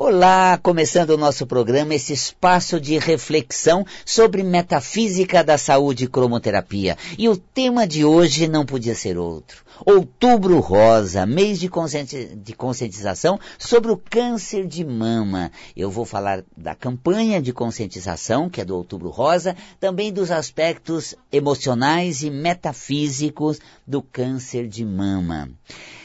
Olá, 0.00 0.56
começando 0.62 1.10
o 1.10 1.16
nosso 1.16 1.44
programa, 1.44 1.92
esse 1.92 2.12
espaço 2.12 2.80
de 2.80 2.96
reflexão 2.98 3.84
sobre 4.06 4.44
metafísica 4.44 5.42
da 5.42 5.58
saúde 5.58 6.04
e 6.04 6.06
cromoterapia. 6.06 6.96
E 7.18 7.28
o 7.28 7.36
tema 7.36 7.84
de 7.84 8.04
hoje 8.04 8.46
não 8.46 8.64
podia 8.64 8.94
ser 8.94 9.18
outro. 9.18 9.64
Outubro 9.84 10.60
Rosa, 10.60 11.26
mês 11.26 11.58
de, 11.58 11.68
conscienti 11.68 12.26
de 12.36 12.52
conscientização 12.52 13.40
sobre 13.58 13.90
o 13.90 13.96
câncer 13.96 14.68
de 14.68 14.84
mama. 14.84 15.50
Eu 15.76 15.90
vou 15.90 16.04
falar 16.04 16.44
da 16.56 16.76
campanha 16.76 17.42
de 17.42 17.52
conscientização, 17.52 18.48
que 18.48 18.60
é 18.60 18.64
do 18.64 18.76
Outubro 18.76 19.10
Rosa, 19.10 19.56
também 19.80 20.12
dos 20.12 20.30
aspectos 20.30 21.16
emocionais 21.32 22.22
e 22.22 22.30
metafísicos 22.30 23.58
do 23.84 24.00
câncer 24.00 24.68
de 24.68 24.84
mama. 24.84 25.50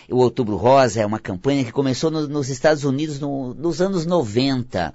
O 0.09 0.17
Outubro 0.17 0.55
Rosa 0.57 1.01
é 1.01 1.05
uma 1.05 1.19
campanha 1.19 1.63
que 1.63 1.71
começou 1.71 2.11
no, 2.11 2.27
nos 2.27 2.49
Estados 2.49 2.83
Unidos 2.83 3.19
no, 3.19 3.53
nos 3.53 3.81
anos 3.81 4.05
90. 4.05 4.93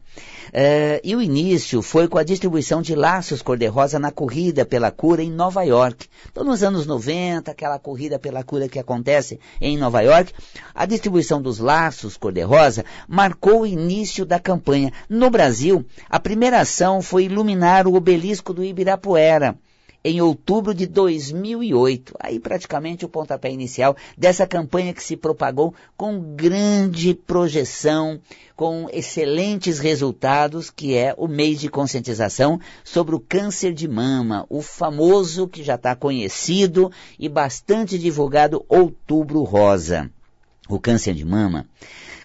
É, 0.52 1.00
e 1.02 1.16
o 1.16 1.22
início 1.22 1.80
foi 1.80 2.06
com 2.08 2.18
a 2.18 2.22
distribuição 2.22 2.82
de 2.82 2.94
laços 2.94 3.40
cor-de-rosa 3.40 3.98
na 3.98 4.10
corrida 4.10 4.66
pela 4.66 4.90
cura 4.90 5.22
em 5.22 5.30
Nova 5.30 5.62
York. 5.62 6.06
Então, 6.30 6.44
nos 6.44 6.62
anos 6.62 6.86
90, 6.86 7.50
aquela 7.50 7.78
corrida 7.78 8.18
pela 8.18 8.42
cura 8.42 8.68
que 8.68 8.78
acontece 8.78 9.40
em 9.60 9.78
Nova 9.78 10.00
York, 10.02 10.32
a 10.74 10.84
distribuição 10.84 11.40
dos 11.40 11.58
laços 11.58 12.16
cor-de-rosa 12.16 12.84
marcou 13.08 13.62
o 13.62 13.66
início 13.66 14.26
da 14.26 14.38
campanha. 14.38 14.92
No 15.08 15.30
Brasil, 15.30 15.84
a 16.08 16.20
primeira 16.20 16.60
ação 16.60 17.00
foi 17.00 17.24
iluminar 17.24 17.86
o 17.86 17.94
obelisco 17.94 18.52
do 18.52 18.64
Ibirapuera 18.64 19.58
em 20.04 20.20
outubro 20.20 20.74
de 20.74 20.86
2008. 20.86 22.14
Aí 22.20 22.38
praticamente 22.38 23.04
o 23.04 23.08
pontapé 23.08 23.50
inicial 23.50 23.96
dessa 24.16 24.46
campanha 24.46 24.94
que 24.94 25.02
se 25.02 25.16
propagou 25.16 25.74
com 25.96 26.34
grande 26.34 27.14
projeção, 27.14 28.20
com 28.54 28.88
excelentes 28.92 29.78
resultados, 29.78 30.70
que 30.70 30.94
é 30.94 31.14
o 31.16 31.28
mês 31.28 31.60
de 31.60 31.68
conscientização 31.68 32.60
sobre 32.84 33.14
o 33.14 33.20
câncer 33.20 33.72
de 33.72 33.88
mama, 33.88 34.46
o 34.48 34.62
famoso 34.62 35.48
que 35.48 35.62
já 35.62 35.74
está 35.74 35.94
conhecido 35.94 36.90
e 37.18 37.28
bastante 37.28 37.98
divulgado 37.98 38.64
Outubro 38.68 39.42
Rosa. 39.42 40.10
O 40.68 40.78
câncer 40.78 41.14
de 41.14 41.24
mama 41.24 41.66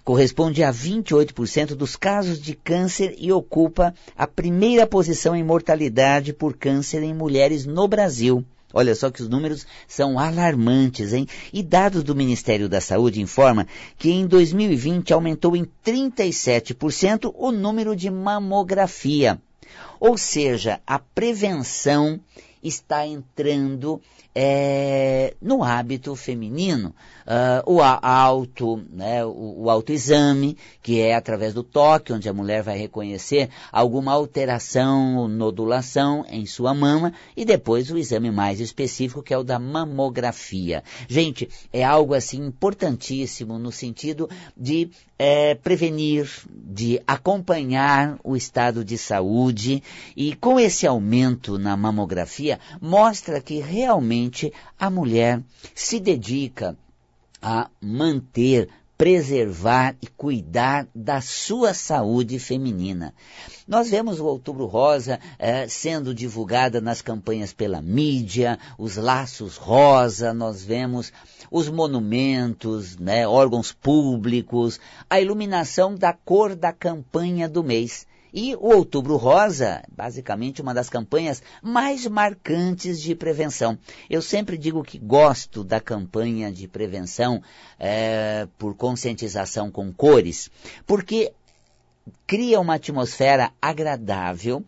corresponde 0.03 0.63
a 0.63 0.71
28% 0.71 1.75
dos 1.75 1.95
casos 1.95 2.39
de 2.39 2.53
câncer 2.53 3.15
e 3.17 3.31
ocupa 3.31 3.93
a 4.17 4.27
primeira 4.27 4.85
posição 4.85 5.35
em 5.35 5.43
mortalidade 5.43 6.33
por 6.33 6.55
câncer 6.55 7.01
em 7.03 7.13
mulheres 7.13 7.65
no 7.65 7.87
Brasil. 7.87 8.45
Olha 8.73 8.95
só 8.95 9.11
que 9.11 9.21
os 9.21 9.29
números 9.29 9.67
são 9.87 10.17
alarmantes, 10.17 11.13
hein? 11.13 11.27
E 11.53 11.61
dados 11.61 12.03
do 12.03 12.15
Ministério 12.15 12.67
da 12.67 12.81
Saúde 12.81 13.21
informam 13.21 13.67
que 13.99 14.09
em 14.09 14.25
2020 14.25 15.13
aumentou 15.13 15.55
em 15.55 15.67
37% 15.85 17.31
o 17.37 17.51
número 17.51 17.95
de 17.95 18.09
mamografia. 18.09 19.39
Ou 19.99 20.17
seja, 20.17 20.81
a 20.87 20.97
prevenção 20.97 22.19
está 22.63 23.05
entrando 23.05 24.01
é, 24.35 25.35
no 25.41 25.63
hábito 25.63 26.15
feminino. 26.15 26.93
Uh, 27.25 27.75
o 27.75 27.81
auto, 27.81 28.81
né, 28.91 29.23
o, 29.23 29.63
o 29.63 29.69
autoexame, 29.69 30.57
que 30.81 30.99
é 30.99 31.15
através 31.15 31.53
do 31.53 31.63
toque, 31.63 32.11
onde 32.11 32.27
a 32.27 32.33
mulher 32.33 32.61
vai 32.63 32.77
reconhecer 32.77 33.49
alguma 33.71 34.11
alteração 34.11 35.17
ou 35.17 35.27
nodulação 35.27 36.25
em 36.29 36.45
sua 36.45 36.73
mama, 36.73 37.13
e 37.37 37.45
depois 37.45 37.89
o 37.89 37.97
exame 37.97 38.29
mais 38.29 38.59
específico, 38.59 39.23
que 39.23 39.33
é 39.33 39.37
o 39.37 39.43
da 39.43 39.57
mamografia. 39.57 40.83
Gente, 41.07 41.49
é 41.71 41.83
algo 41.83 42.13
assim 42.13 42.45
importantíssimo 42.45 43.57
no 43.57 43.71
sentido 43.71 44.29
de 44.57 44.89
é, 45.25 45.55
prevenir, 45.55 46.29
de 46.49 47.01
acompanhar 47.07 48.19
o 48.25 48.35
estado 48.35 48.83
de 48.83 48.97
saúde, 48.97 49.81
e 50.17 50.35
com 50.35 50.59
esse 50.59 50.85
aumento 50.85 51.57
na 51.57 51.77
mamografia, 51.77 52.59
mostra 52.81 53.39
que 53.39 53.61
realmente 53.61 54.51
a 54.77 54.89
mulher 54.89 55.41
se 55.73 55.97
dedica 55.97 56.77
a 57.41 57.69
manter, 57.79 58.67
preservar 58.97 59.95
e 60.01 60.07
cuidar 60.07 60.89
da 60.93 61.21
sua 61.21 61.73
saúde 61.73 62.37
feminina. 62.37 63.13
Nós 63.65 63.89
vemos 63.89 64.19
o 64.19 64.25
Outubro 64.25 64.65
Rosa 64.65 65.21
eh, 65.39 65.69
sendo 65.69 66.13
divulgada 66.13 66.81
nas 66.81 67.01
campanhas 67.01 67.53
pela 67.53 67.81
mídia, 67.81 68.59
os 68.77 68.97
laços 68.97 69.55
rosa, 69.55 70.33
nós 70.33 70.65
vemos 70.65 71.13
os 71.53 71.69
monumentos, 71.69 72.97
né, 72.97 73.27
órgãos 73.27 73.71
públicos, 73.71 74.79
a 75.07 75.21
iluminação 75.21 75.93
da 75.93 76.11
cor 76.11 76.55
da 76.55 76.73
campanha 76.73 77.47
do 77.47 77.63
mês. 77.63 78.07
E 78.33 78.55
o 78.55 78.75
Outubro 78.75 79.17
Rosa, 79.17 79.83
basicamente 79.95 80.63
uma 80.63 80.73
das 80.73 80.89
campanhas 80.89 81.43
mais 81.61 82.07
marcantes 82.07 82.99
de 82.99 83.13
prevenção. 83.13 83.77
Eu 84.09 84.19
sempre 84.19 84.57
digo 84.57 84.83
que 84.83 84.97
gosto 84.97 85.63
da 85.63 85.79
campanha 85.79 86.51
de 86.51 86.67
prevenção 86.67 87.39
é, 87.79 88.47
por 88.57 88.73
conscientização 88.75 89.69
com 89.69 89.93
cores, 89.93 90.49
porque 90.87 91.33
cria 92.25 92.59
uma 92.59 92.73
atmosfera 92.73 93.51
agradável, 93.61 94.65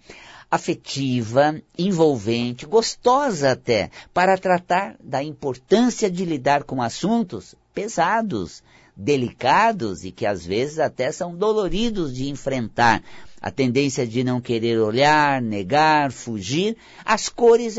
afetiva, 0.49 1.61
envolvente, 1.77 2.65
gostosa 2.65 3.51
até, 3.51 3.89
para 4.13 4.37
tratar 4.37 4.95
da 4.99 5.23
importância 5.23 6.09
de 6.09 6.25
lidar 6.25 6.63
com 6.63 6.81
assuntos 6.81 7.55
pesados, 7.73 8.63
delicados 8.95 10.05
e 10.05 10.11
que 10.11 10.25
às 10.25 10.45
vezes 10.45 10.79
até 10.79 11.11
são 11.11 11.35
doloridos 11.35 12.13
de 12.13 12.29
enfrentar, 12.29 13.03
a 13.41 13.51
tendência 13.51 14.07
de 14.07 14.23
não 14.23 14.41
querer 14.41 14.79
olhar, 14.79 15.39
negar, 15.39 16.11
fugir. 16.11 16.75
As 17.05 17.29
cores 17.29 17.75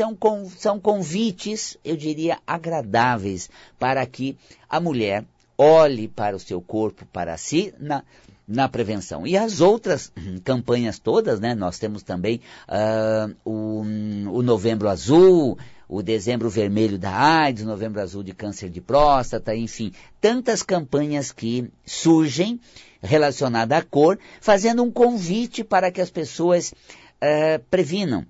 são 0.57 0.79
convites, 0.79 1.77
eu 1.83 1.97
diria, 1.97 2.39
agradáveis 2.47 3.49
para 3.77 4.05
que 4.05 4.37
a 4.69 4.79
mulher 4.79 5.25
olhe 5.57 6.07
para 6.07 6.37
o 6.37 6.39
seu 6.39 6.61
corpo, 6.61 7.05
para 7.07 7.35
si, 7.35 7.73
na, 7.79 8.03
na 8.47 8.69
prevenção. 8.69 9.27
E 9.27 9.35
as 9.35 9.59
outras 9.59 10.11
campanhas 10.45 10.97
todas, 10.97 11.39
né? 11.39 11.53
Nós 11.53 11.77
temos 11.77 12.01
também 12.01 12.39
uh, 12.69 13.35
o, 13.43 13.81
o 13.81 14.41
Novembro 14.41 14.87
Azul, 14.87 15.57
o 15.89 16.01
Dezembro 16.01 16.49
Vermelho 16.49 16.97
da 16.97 17.11
AIDS, 17.11 17.65
Novembro 17.65 18.01
Azul 18.01 18.23
de 18.23 18.33
Câncer 18.33 18.69
de 18.69 18.79
Próstata, 18.79 19.55
enfim, 19.55 19.91
tantas 20.21 20.63
campanhas 20.63 21.31
que 21.31 21.69
surgem 21.85 22.59
relacionada 23.01 23.77
à 23.77 23.81
cor, 23.81 24.17
fazendo 24.39 24.83
um 24.83 24.91
convite 24.91 25.63
para 25.63 25.91
que 25.91 26.01
as 26.01 26.09
pessoas 26.09 26.71
uh, 26.71 27.63
previnam, 27.69 28.25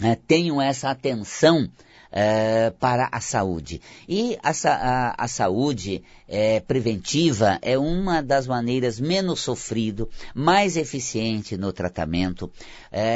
uh, 0.00 0.16
tenham 0.26 0.60
essa 0.60 0.90
atenção 0.90 1.68
uh, 2.16 2.72
para 2.78 3.08
a 3.12 3.20
saúde. 3.20 3.82
E 4.08 4.38
a, 4.42 4.50
a, 4.50 5.24
a 5.24 5.28
saúde 5.28 6.02
é, 6.26 6.60
preventiva 6.60 7.58
é 7.60 7.76
uma 7.76 8.22
das 8.22 8.46
maneiras 8.46 8.98
menos 8.98 9.40
sofrido, 9.40 10.08
mais 10.34 10.76
eficiente 10.76 11.56
no 11.56 11.72
tratamento. 11.72 12.50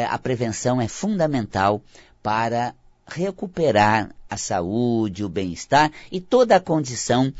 a 0.08 0.18
prevenção 0.18 0.80
é 0.80 0.86
fundamental 0.86 1.82
para 2.22 2.74
recuperar 3.06 4.10
a 4.28 4.36
saúde, 4.36 5.24
o 5.24 5.28
bem-estar 5.28 5.90
e 6.12 6.20
toda 6.20 6.56
a 6.56 6.60
condição 6.60 7.32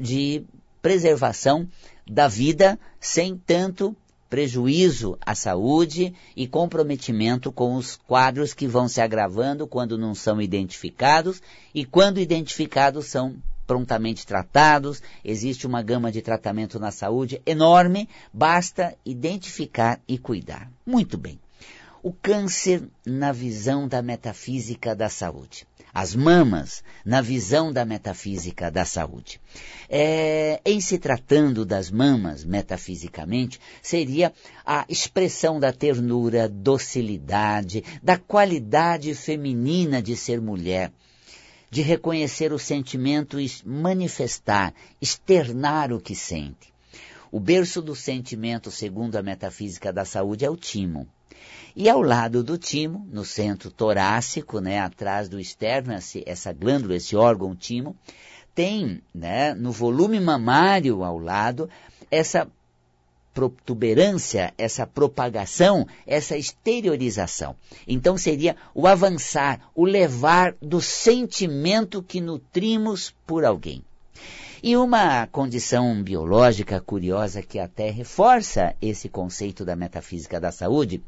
de 0.00 0.44
preservação 0.80 1.66
da 2.08 2.28
vida 2.28 2.78
sem 3.00 3.36
tanto 3.36 3.96
prejuízo 4.30 5.18
à 5.20 5.34
saúde 5.34 6.14
e 6.36 6.46
comprometimento 6.46 7.50
com 7.50 7.74
os 7.74 7.96
quadros 7.96 8.54
que 8.54 8.68
vão 8.68 8.86
se 8.86 9.00
agravando 9.00 9.66
quando 9.66 9.98
não 9.98 10.14
são 10.14 10.40
identificados 10.40 11.42
e 11.74 11.84
quando 11.84 12.20
identificados 12.20 13.06
são 13.06 13.34
prontamente 13.66 14.24
tratados. 14.24 15.02
Existe 15.24 15.66
uma 15.66 15.82
gama 15.82 16.12
de 16.12 16.22
tratamento 16.22 16.78
na 16.78 16.92
saúde 16.92 17.42
enorme, 17.44 18.08
basta 18.32 18.96
identificar 19.04 20.00
e 20.06 20.16
cuidar. 20.16 20.70
Muito 20.86 21.18
bem. 21.18 21.38
O 22.02 22.12
câncer 22.12 22.82
na 23.04 23.32
visão 23.32 23.86
da 23.86 24.00
metafísica 24.02 24.94
da 24.94 25.08
saúde 25.08 25.66
as 25.92 26.14
mamas 26.14 26.82
na 27.04 27.20
visão 27.20 27.72
da 27.72 27.84
metafísica 27.84 28.70
da 28.70 28.84
saúde. 28.84 29.40
É, 29.88 30.60
em 30.64 30.80
se 30.80 30.98
tratando 30.98 31.64
das 31.64 31.90
mamas, 31.90 32.44
metafisicamente, 32.44 33.60
seria 33.82 34.32
a 34.64 34.84
expressão 34.88 35.58
da 35.58 35.72
ternura, 35.72 36.48
docilidade, 36.48 37.82
da 38.02 38.16
qualidade 38.16 39.14
feminina 39.14 40.00
de 40.00 40.16
ser 40.16 40.40
mulher, 40.40 40.92
de 41.70 41.82
reconhecer 41.82 42.52
o 42.52 42.58
sentimento 42.58 43.40
e 43.40 43.50
manifestar, 43.64 44.72
externar 45.00 45.92
o 45.92 46.00
que 46.00 46.14
sente. 46.14 46.72
O 47.32 47.38
berço 47.38 47.80
do 47.80 47.94
sentimento, 47.94 48.70
segundo 48.72 49.16
a 49.16 49.22
metafísica 49.22 49.92
da 49.92 50.04
saúde, 50.04 50.44
é 50.44 50.50
o 50.50 50.56
timo. 50.56 51.06
E 51.74 51.88
ao 51.88 52.02
lado 52.02 52.42
do 52.42 52.58
timo, 52.58 53.06
no 53.10 53.24
centro 53.24 53.70
torácico, 53.70 54.60
né, 54.60 54.80
atrás 54.80 55.28
do 55.28 55.38
externo, 55.38 55.94
essa 56.26 56.52
glândula, 56.52 56.96
esse 56.96 57.14
órgão 57.16 57.54
timo, 57.54 57.96
tem, 58.54 59.00
né, 59.14 59.54
no 59.54 59.70
volume 59.70 60.18
mamário 60.18 61.04
ao 61.04 61.18
lado, 61.18 61.70
essa 62.10 62.48
protuberância, 63.32 64.52
essa 64.58 64.86
propagação, 64.86 65.86
essa 66.06 66.36
exteriorização. 66.36 67.54
Então 67.86 68.18
seria 68.18 68.56
o 68.74 68.86
avançar, 68.86 69.70
o 69.74 69.84
levar 69.84 70.54
do 70.60 70.80
sentimento 70.80 72.02
que 72.02 72.20
nutrimos 72.20 73.14
por 73.26 73.44
alguém. 73.44 73.84
E 74.62 74.76
uma 74.76 75.26
condição 75.28 76.02
biológica 76.02 76.80
curiosa 76.80 77.40
que 77.40 77.58
até 77.58 77.88
reforça 77.90 78.74
esse 78.82 79.08
conceito 79.08 79.64
da 79.64 79.74
metafísica 79.74 80.38
da 80.38 80.52
saúde 80.52 81.02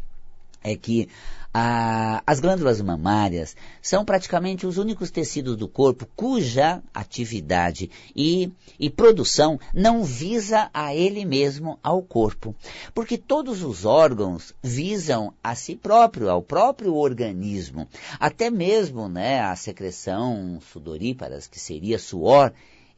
é 0.62 0.76
que 0.76 1.08
a, 1.54 2.22
as 2.26 2.40
glândulas 2.40 2.80
mamárias 2.80 3.54
são 3.82 4.04
praticamente 4.04 4.66
os 4.66 4.78
únicos 4.78 5.10
tecidos 5.10 5.56
do 5.56 5.68
corpo 5.68 6.06
cuja 6.16 6.82
atividade 6.94 7.90
e, 8.16 8.50
e 8.80 8.88
produção 8.88 9.60
não 9.74 10.02
visa 10.02 10.70
a 10.72 10.94
ele 10.94 11.24
mesmo, 11.24 11.78
ao 11.82 12.00
corpo. 12.02 12.54
Porque 12.94 13.18
todos 13.18 13.62
os 13.62 13.84
órgãos 13.84 14.54
visam 14.62 15.34
a 15.44 15.54
si 15.54 15.76
próprio, 15.76 16.30
ao 16.30 16.40
próprio 16.40 16.94
organismo. 16.94 17.86
Até 18.18 18.50
mesmo 18.50 19.08
né, 19.08 19.40
a 19.40 19.54
secreção 19.54 20.58
sudoríparas, 20.72 21.46
que 21.46 21.60
seria 21.60 21.98
suor, 21.98 22.52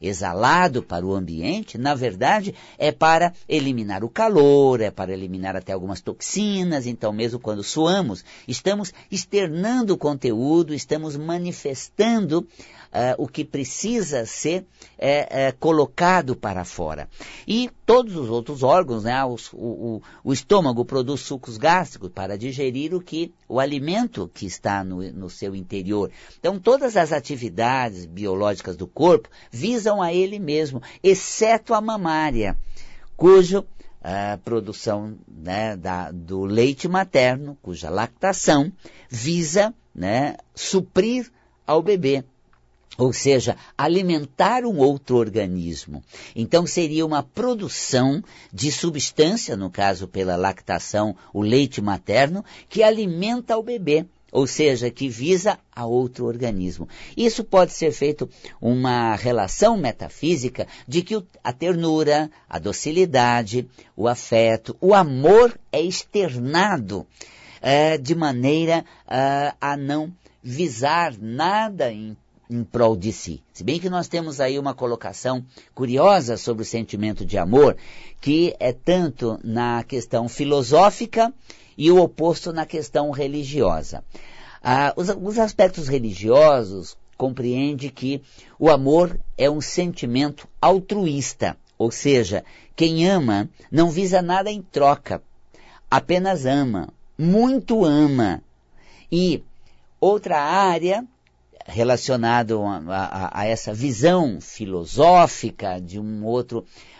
exalado 0.07 0.83
para 0.83 1.05
o 1.05 1.13
ambiente, 1.13 1.77
na 1.77 1.95
verdade, 1.95 2.53
é 2.77 2.91
para 2.91 3.33
eliminar 3.47 4.03
o 4.03 4.09
calor, 4.09 4.81
é 4.81 4.91
para 4.91 5.13
eliminar 5.13 5.55
até 5.55 5.73
algumas 5.73 6.01
toxinas. 6.01 6.85
Então, 6.85 7.11
mesmo 7.11 7.39
quando 7.39 7.63
suamos, 7.63 8.23
estamos 8.47 8.93
externando 9.11 9.91
o 9.91 9.97
conteúdo, 9.97 10.73
estamos 10.73 11.15
manifestando 11.15 12.47
uh, 12.95 13.21
o 13.21 13.27
que 13.27 13.43
precisa 13.43 14.25
ser 14.25 14.65
é, 14.97 15.47
é, 15.47 15.51
colocado 15.51 16.35
para 16.35 16.63
fora. 16.63 17.09
E 17.45 17.69
todos 17.85 18.15
os 18.15 18.29
outros 18.29 18.63
órgãos, 18.63 19.03
né, 19.03 19.23
o, 19.25 19.35
o, 19.53 20.01
o, 20.23 20.33
estômago 20.33 20.85
produz 20.85 21.21
sucos 21.21 21.57
gástricos 21.57 22.09
para 22.09 22.37
digerir 22.37 22.95
o 22.95 23.01
que 23.01 23.33
o 23.47 23.59
alimento 23.59 24.31
que 24.33 24.45
está 24.45 24.83
no, 24.83 25.01
no 25.11 25.29
seu 25.29 25.53
interior. 25.53 26.09
Então, 26.39 26.57
todas 26.57 26.95
as 26.95 27.11
atividades 27.11 28.05
biológicas 28.05 28.77
do 28.77 28.87
corpo 28.87 29.29
visam 29.51 30.01
a 30.01 30.13
ele 30.13 30.39
mesmo, 30.39 30.81
exceto 31.03 31.73
a 31.73 31.81
mamária, 31.81 32.57
cujo 33.17 33.65
a 34.01 34.37
produção 34.37 35.17
né, 35.27 35.75
da, 35.75 36.11
do 36.11 36.45
leite 36.45 36.87
materno, 36.87 37.57
cuja 37.61 37.89
lactação 37.89 38.71
visa 39.09 39.73
né, 39.95 40.37
suprir 40.53 41.31
ao 41.65 41.81
bebê 41.81 42.23
ou 42.97 43.11
seja, 43.11 43.55
alimentar 43.77 44.63
um 44.65 44.77
outro 44.77 45.17
organismo. 45.17 46.03
Então 46.35 46.65
seria 46.65 47.05
uma 47.05 47.23
produção 47.23 48.23
de 48.53 48.71
substância, 48.71 49.55
no 49.55 49.69
caso 49.69 50.07
pela 50.07 50.35
lactação, 50.35 51.15
o 51.33 51.41
leite 51.41 51.81
materno, 51.81 52.43
que 52.69 52.83
alimenta 52.83 53.57
o 53.57 53.63
bebê, 53.63 54.05
ou 54.31 54.45
seja, 54.45 54.91
que 54.91 55.07
visa 55.07 55.57
a 55.73 55.85
outro 55.85 56.25
organismo. 56.25 56.89
Isso 57.15 57.43
pode 57.43 57.71
ser 57.71 57.91
feito 57.91 58.29
uma 58.59 59.15
relação 59.15 59.77
metafísica 59.77 60.67
de 60.85 61.01
que 61.01 61.23
a 61.43 61.53
ternura, 61.53 62.29
a 62.49 62.59
docilidade, 62.59 63.67
o 63.95 64.07
afeto, 64.09 64.75
o 64.81 64.93
amor 64.93 65.57
é 65.71 65.81
externado 65.81 67.07
é, 67.61 67.97
de 67.97 68.13
maneira 68.13 68.83
é, 69.07 69.53
a 69.59 69.77
não 69.77 70.13
visar 70.43 71.15
nada 71.17 71.91
em 71.91 72.15
em 72.49 72.63
prol 72.63 72.95
de 72.95 73.11
si. 73.11 73.41
Se 73.53 73.63
bem 73.63 73.79
que 73.79 73.89
nós 73.89 74.07
temos 74.07 74.39
aí 74.39 74.57
uma 74.59 74.73
colocação 74.73 75.43
curiosa 75.73 76.37
sobre 76.37 76.63
o 76.63 76.65
sentimento 76.65 77.25
de 77.25 77.37
amor, 77.37 77.75
que 78.21 78.55
é 78.59 78.71
tanto 78.71 79.39
na 79.43 79.83
questão 79.83 80.29
filosófica 80.29 81.33
e 81.77 81.91
o 81.91 82.01
oposto 82.01 82.53
na 82.53 82.65
questão 82.65 83.11
religiosa. 83.11 84.03
Ah, 84.63 84.93
os, 84.95 85.09
os 85.09 85.37
aspectos 85.37 85.87
religiosos 85.87 86.97
compreende 87.17 87.89
que 87.89 88.21
o 88.59 88.69
amor 88.69 89.19
é 89.37 89.49
um 89.49 89.61
sentimento 89.61 90.47
altruísta, 90.61 91.57
ou 91.77 91.91
seja, 91.91 92.43
quem 92.75 93.07
ama 93.07 93.49
não 93.71 93.89
visa 93.89 94.21
nada 94.21 94.51
em 94.51 94.61
troca, 94.61 95.21
apenas 95.89 96.45
ama, 96.45 96.89
muito 97.17 97.85
ama. 97.85 98.41
E 99.11 99.43
outra 99.99 100.41
área 100.41 101.05
relacionado 101.65 102.61
a, 102.63 102.77
a, 102.77 103.41
a, 103.41 103.45
essa 103.45 103.73
visão 103.73 104.39
filosófica 104.39 105.79
de 105.81 105.99
um 105.99 106.23
outro 106.23 106.59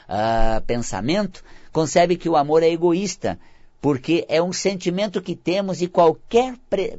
uh, 0.10 0.62
pensamento, 0.66 1.44
concebe 1.72 2.18
que 2.18 2.28
o 2.28 2.36
amor 2.36 2.64
é 2.64 2.70
egoísta, 2.70 3.40
porque 3.80 4.26
é 4.28 4.42
um 4.42 4.52
sentimento 4.52 5.22
que 5.22 5.36
temos 5.36 5.82
e 5.82 5.88
qualquer 5.88 6.56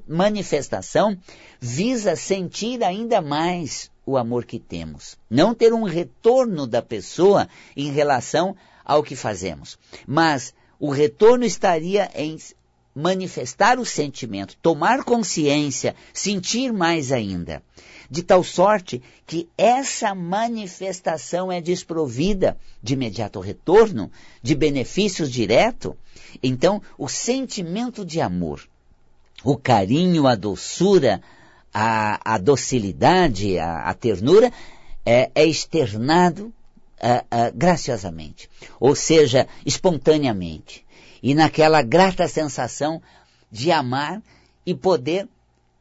manifestação 0.07 1.19
visa 1.61 2.15
sentir 2.15 2.85
ainda 2.85 3.21
mais 3.21 3.91
o 4.07 4.17
amor 4.17 4.45
que 4.45 4.61
temos. 4.61 5.19
Não 5.29 5.53
ter 5.53 5.73
um 5.73 5.83
retorno 5.83 6.67
da 6.67 6.81
pessoa 6.81 7.49
em 7.77 7.91
relação 7.91 8.55
ao 8.85 9.03
que 9.03 9.17
fazemos. 9.17 9.77
Mas 10.07 10.55
o 10.79 10.91
retorno 10.91 11.45
estaria 11.45 12.09
em 12.15 12.39
manifestar 12.97 13.79
o 13.79 13.85
sentimento, 13.85 14.57
tomar 14.63 15.05
consciência, 15.05 15.95
sentir 16.15 16.73
mais 16.73 17.13
ainda. 17.13 17.63
De 18.11 18.23
tal 18.23 18.43
sorte 18.43 19.03
que 19.27 19.49
essa 19.59 20.15
manifestação 20.15 21.53
é 21.53 21.61
desprovida 21.61 22.57
de 22.83 22.95
imediato 22.95 23.39
retorno, 23.39 24.11
de 24.43 24.55
benefícios 24.55 25.31
direto. 25.31 25.95
Então, 26.43 26.81
o 26.97 27.07
sentimento 27.07 28.03
de 28.03 28.19
amor, 28.19 28.67
o 29.45 29.59
carinho, 29.59 30.27
a 30.27 30.35
doçura, 30.35 31.21
a, 31.75 32.35
a 32.35 32.39
docilidade, 32.39 33.59
a, 33.59 33.91
a 33.91 33.93
ternura, 33.93 34.51
é, 35.05 35.31
é 35.35 35.45
externado 35.45 36.51
graciosamente, 37.55 38.49
ou 38.81 38.95
seja, 38.95 39.47
espontaneamente 39.67 40.86
e 41.27 41.35
naquela 41.35 41.83
grata 41.83 42.29
sensação 42.29 43.03
de 43.51 43.73
amar 43.73 44.23
e 44.65 44.73
poder 44.77 45.29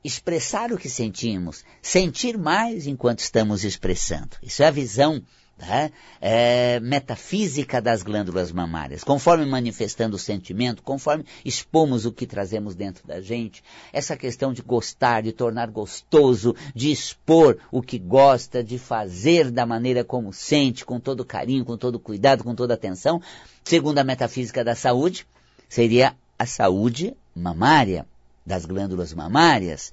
expressar 0.04 0.74
o 0.74 0.78
que 0.78 0.90
sentimos, 0.90 1.64
sentir 1.84 2.36
mais 2.36 2.88
enquanto 2.88 3.20
estamos 3.20 3.64
expressando. 3.64 4.38
Isso 4.42 4.64
é 4.64 4.66
a 4.66 4.72
visão 4.72 5.22
né, 5.56 5.92
é, 6.20 6.80
metafísica 6.80 7.80
das 7.80 8.02
glândulas 8.02 8.52
mamárias. 8.52 9.04
Conforme 9.04 9.46
manifestando 9.46 10.16
o 10.16 10.20
sentimento, 10.20 10.82
conforme 10.82 11.24
expomos 11.46 12.08
o 12.08 12.12
que 12.12 12.26
trazemos 12.26 12.74
dentro 12.74 13.06
da 13.08 13.22
gente, 13.22 13.64
essa 13.94 14.18
questão 14.18 14.52
de 14.52 14.64
gostar, 14.64 15.22
de 15.22 15.32
tornar 15.32 15.70
gostoso, 15.70 16.56
de 16.74 16.92
expor 16.92 17.60
o 17.72 17.84
que 17.84 18.00
gosta, 18.00 18.64
de 18.64 18.80
fazer 18.80 19.52
da 19.52 19.64
maneira 19.64 20.04
como 20.04 20.34
sente, 20.34 20.84
com 20.84 21.00
todo 21.00 21.24
carinho, 21.24 21.64
com 21.64 21.78
todo 21.78 22.00
cuidado, 22.00 22.44
com 22.44 22.56
toda 22.56 22.74
atenção, 22.74 23.22
segundo 23.64 24.00
a 24.00 24.04
metafísica 24.04 24.64
da 24.64 24.74
saúde, 24.74 25.26
seria 25.70 26.16
a 26.38 26.46
saúde 26.46 27.16
mamária, 27.36 28.06
das 28.46 28.66
glândulas 28.66 29.14
mamárias. 29.14 29.92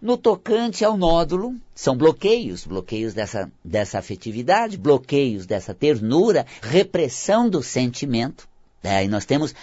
No 0.00 0.16
tocante 0.16 0.84
ao 0.84 0.96
nódulo, 0.96 1.54
são 1.74 1.96
bloqueios, 1.96 2.64
bloqueios 2.64 3.14
dessa, 3.14 3.50
dessa 3.64 3.98
afetividade, 3.98 4.76
bloqueios 4.76 5.46
dessa 5.46 5.74
ternura, 5.74 6.46
repressão 6.62 7.48
do 7.48 7.62
sentimento. 7.62 8.46
É, 8.82 9.04
e 9.04 9.08
nós 9.08 9.24
temos 9.24 9.54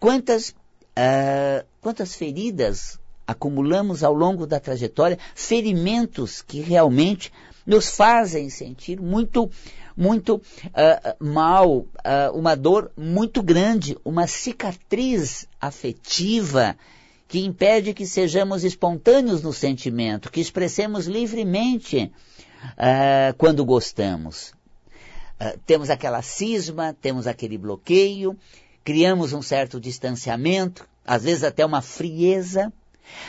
quantas, 0.00 0.50
uh, 0.50 1.64
quantas 1.80 2.14
feridas 2.14 2.98
acumulamos 3.26 4.02
ao 4.02 4.12
longo 4.12 4.46
da 4.46 4.58
trajetória, 4.58 5.18
ferimentos 5.34 6.42
que 6.42 6.60
realmente 6.60 7.32
nos 7.66 7.90
fazem 7.90 8.50
sentir 8.50 9.00
muito 9.00 9.48
muito 9.96 10.36
uh, 10.36 11.24
mal, 11.24 11.78
uh, 11.78 11.86
uma 12.34 12.54
dor 12.54 12.90
muito 12.96 13.42
grande, 13.42 13.96
uma 14.04 14.26
cicatriz 14.26 15.46
afetiva 15.60 16.76
que 17.28 17.44
impede 17.44 17.94
que 17.94 18.06
sejamos 18.06 18.64
espontâneos 18.64 19.42
no 19.42 19.52
sentimento, 19.52 20.30
que 20.30 20.40
expressemos 20.40 21.06
livremente 21.06 22.12
uh, 22.64 23.34
quando 23.38 23.64
gostamos. 23.64 24.52
temos 25.64 25.88
aquela 25.90 26.22
cisma, 26.22 26.94
temos 27.00 27.26
aquele 27.26 27.56
bloqueio, 27.56 28.36
criamos 28.84 29.32
um 29.32 29.42
certo 29.42 29.80
distanciamento, 29.80 30.86
às 31.04 31.24
vezes 31.24 31.42
até 31.44 31.64
uma 31.64 31.80
frieza, 31.80 32.72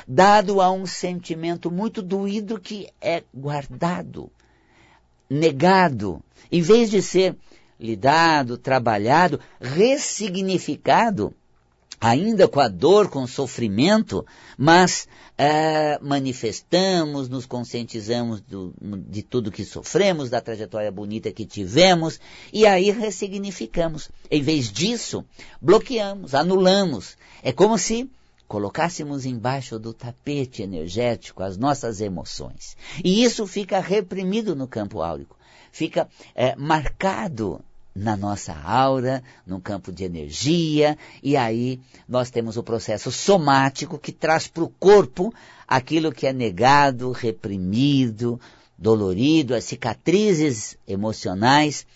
dado 0.07 0.61
a 0.61 0.71
um 0.71 0.85
sentimento 0.85 1.71
muito 1.71 2.01
doído 2.01 2.59
que 2.59 2.89
é 3.01 3.23
guardado, 3.33 4.31
negado, 5.33 6.21
em 6.51 6.61
vez 6.61 6.89
de 6.89 7.01
ser 7.01 7.35
lidado, 7.79 8.57
trabalhado, 8.57 9.39
ressignificado, 9.59 11.33
ainda 11.99 12.47
com 12.47 12.59
a 12.59 12.67
dor, 12.67 13.09
com 13.09 13.23
o 13.23 13.27
sofrimento, 13.27 14.25
mas 14.57 15.07
é, 15.37 15.97
manifestamos, 16.01 17.27
nos 17.27 17.45
conscientizamos 17.45 18.41
do, 18.41 18.73
de 19.07 19.23
tudo 19.23 19.51
que 19.51 19.65
sofremos, 19.65 20.29
da 20.29 20.39
trajetória 20.39 20.91
bonita 20.91 21.31
que 21.31 21.45
tivemos, 21.45 22.19
e 22.51 22.65
aí 22.67 22.91
ressignificamos. 22.91 24.09
Em 24.29 24.41
vez 24.41 24.71
disso, 24.71 25.25
bloqueamos, 25.61 26.35
anulamos. 26.35 27.17
É 27.41 27.51
como 27.51 27.77
se 27.77 28.09
colocássemos 28.53 29.25
embaixo 29.25 29.79
do 29.79 29.91
tapete 29.91 30.61
energético 30.61 31.41
as 31.41 31.57
nossas 31.57 31.99
emoções. 31.99 32.77
E 33.03 33.23
isso 33.23 33.47
fica 33.47 33.79
reprimido 33.79 34.55
no 34.55 34.67
campo 34.67 35.01
áurico, 35.01 35.35
fica 35.71 36.07
é, 36.35 36.55
marcado 36.55 37.61
na 37.95 38.15
nossa 38.15 38.53
aura, 38.53 39.23
no 39.43 39.59
campo 39.59 39.91
de 39.91 40.03
energia, 40.03 40.95
e 41.23 41.35
aí 41.35 41.79
nós 42.07 42.29
temos 42.29 42.55
o 42.55 42.61
processo 42.61 43.11
somático 43.11 43.97
que 43.97 44.11
traz 44.11 44.47
para 44.47 44.63
o 44.63 44.69
corpo 44.69 45.33
aquilo 45.67 46.11
que 46.11 46.27
é 46.27 46.31
negado, 46.31 47.11
reprimido, 47.11 48.39
dolorido, 48.77 49.55
as 49.55 49.63
cicatrizes 49.63 50.77
emocionais 50.87 51.87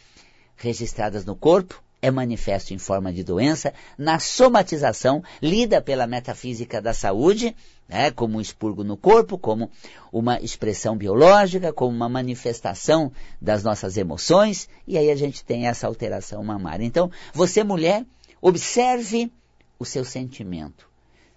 registradas 0.56 1.24
no 1.24 1.36
corpo, 1.36 1.84
é 2.01 2.12
manifesto 2.12 2.74
em 2.74 2.77
forma 2.77 3.12
de 3.12 3.24
doença, 3.24 3.74
na 3.98 4.20
somatização, 4.20 5.24
lida 5.42 5.82
pela 5.82 6.06
metafísica 6.06 6.82
da 6.82 6.94
saúde, 6.94 7.56
né, 7.88 8.12
como 8.12 8.38
um 8.38 8.42
expurgo 8.42 8.84
no 8.84 8.98
corpo, 8.98 9.38
como 9.38 9.72
uma 10.12 10.39
expressão 10.39 10.96
biológica, 10.96 11.74
como 11.74 11.96
uma 11.96 12.10
manifestação 12.10 13.12
das 13.42 13.63
nossas 13.63 13.98
emoções, 13.98 14.70
e 14.86 14.98
aí 14.98 15.10
a 15.10 15.16
gente 15.16 15.44
tem 15.44 15.68
essa 15.68 15.88
alteração 15.88 16.44
mamária. 16.44 16.86
Então, 16.86 17.10
você 17.34 17.63
mulher, 17.63 18.06
observe 18.42 19.32
o 19.80 19.86
seu 19.86 20.04
sentimento, 20.04 20.88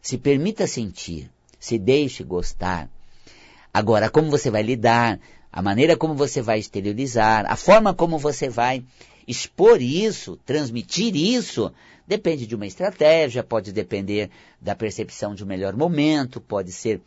se 0.02 0.18
permita 0.18 0.66
sentir, 0.66 1.30
se 1.58 1.78
deixe 1.78 2.22
gostar. 2.24 2.88
Agora, 3.72 4.10
como 4.10 4.30
você 4.30 4.50
vai 4.50 4.62
lidar, 4.62 5.20
a 5.52 5.62
maneira 5.62 5.96
como 5.96 6.14
você 6.14 6.40
vai 6.42 6.58
exteriorizar, 6.58 7.44
a 7.46 7.56
forma 7.56 7.94
como 7.94 8.18
você 8.18 8.48
vai 8.48 8.84
expor 9.30 9.80
isso, 9.80 10.36
transmitir 10.44 11.14
isso, 11.14 11.72
depende 12.06 12.46
de 12.46 12.56
uma 12.56 12.66
estratégia, 12.66 13.44
pode 13.44 13.72
depender 13.72 14.28
da 14.60 14.74
percepção 14.74 15.34
de 15.34 15.44
um 15.44 15.46
melhor 15.46 15.76
momento, 15.76 16.40
pode 16.40 16.72
ser 16.72 17.00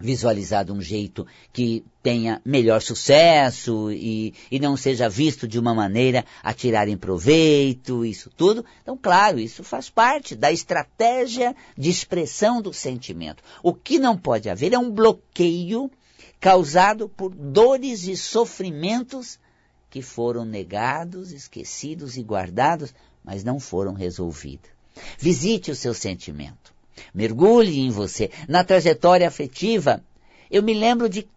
visualizado 0.00 0.72
um 0.72 0.80
jeito 0.80 1.26
que 1.52 1.84
tenha 2.00 2.40
melhor 2.44 2.80
sucesso 2.80 3.90
e, 3.90 4.32
e 4.48 4.60
não 4.60 4.76
seja 4.76 5.08
visto 5.08 5.48
de 5.48 5.58
uma 5.58 5.74
maneira 5.74 6.24
a 6.40 6.54
tirar 6.54 6.86
em 6.86 6.96
proveito, 6.96 8.04
isso 8.04 8.30
tudo. 8.36 8.64
Então, 8.80 8.96
claro, 8.96 9.40
isso 9.40 9.64
faz 9.64 9.90
parte 9.90 10.36
da 10.36 10.52
estratégia 10.52 11.56
de 11.76 11.90
expressão 11.90 12.62
do 12.62 12.72
sentimento. 12.72 13.42
O 13.60 13.74
que 13.74 13.98
não 13.98 14.16
pode 14.16 14.48
haver 14.48 14.72
é 14.72 14.78
um 14.78 14.92
bloqueio 14.92 15.90
causado 16.38 17.08
por 17.08 17.34
dores 17.34 18.06
e 18.06 18.16
sofrimentos 18.16 19.40
que 19.90 20.02
foram 20.02 20.44
negados, 20.44 21.32
esquecidos 21.32 22.16
e 22.16 22.22
guardados, 22.22 22.94
mas 23.24 23.44
não 23.44 23.58
foram 23.58 23.92
resolvidos. 23.94 24.70
Visite 25.18 25.70
o 25.70 25.76
seu 25.76 25.94
sentimento. 25.94 26.74
Mergulhe 27.14 27.80
em 27.80 27.90
você. 27.90 28.30
Na 28.48 28.64
trajetória 28.64 29.26
afetiva, 29.26 30.02
eu 30.50 30.62
me 30.62 30.74
lembro 30.74 31.08
de 31.08 31.28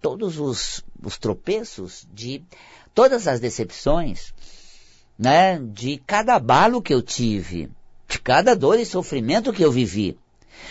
todos 0.00 0.38
os, 0.38 0.84
os 1.02 1.16
tropeços, 1.16 2.06
de 2.12 2.42
todas 2.94 3.26
as 3.26 3.40
decepções, 3.40 4.34
né? 5.18 5.58
de 5.58 5.98
cada 6.06 6.34
abalo 6.34 6.82
que 6.82 6.92
eu 6.92 7.00
tive, 7.00 7.70
de 8.08 8.20
cada 8.20 8.54
dor 8.54 8.78
e 8.78 8.84
sofrimento 8.84 9.52
que 9.52 9.64
eu 9.64 9.72
vivi. 9.72 10.18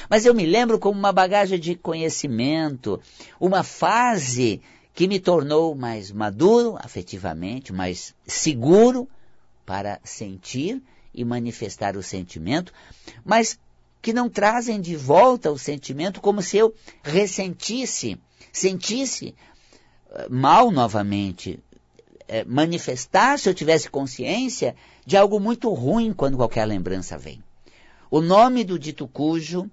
Mas 0.10 0.26
eu 0.26 0.34
me 0.34 0.46
lembro 0.46 0.80
como 0.80 0.98
uma 0.98 1.12
bagagem 1.12 1.60
de 1.60 1.76
conhecimento, 1.76 3.02
uma 3.40 3.64
fase 3.64 4.62
que 4.94 5.08
me 5.08 5.20
tornou 5.20 5.74
mais 5.74 6.12
maduro 6.12 6.78
afetivamente, 6.80 7.74
mais 7.74 8.14
seguro 8.26 9.10
para 9.66 10.00
sentir 10.04 10.82
e 11.14 11.26
manifestar 11.26 11.98
o 11.98 12.04
sentimento, 12.04 12.72
mas 13.26 13.58
que 14.02 14.14
não 14.14 14.30
trazem 14.30 14.82
de 14.82 14.96
volta 14.96 15.52
o 15.52 15.58
sentimento 15.58 16.22
como 16.22 16.42
se 16.42 16.58
eu 16.58 16.74
ressentisse, 17.02 18.20
sentisse 18.52 19.34
eh, 20.12 20.28
mal 20.30 20.70
novamente, 20.70 21.60
eh, 22.28 22.44
manifestasse, 22.44 23.48
eu 23.48 23.54
tivesse 23.54 23.90
consciência 23.90 24.76
de 25.06 25.16
algo 25.16 25.40
muito 25.40 25.70
ruim 25.74 26.14
quando 26.14 26.38
qualquer 26.38 26.66
lembrança 26.66 27.18
vem. 27.18 27.42
O 28.12 28.22
nome 28.22 28.64
do 28.64 28.78
dito 28.78 29.08
cujo, 29.08 29.70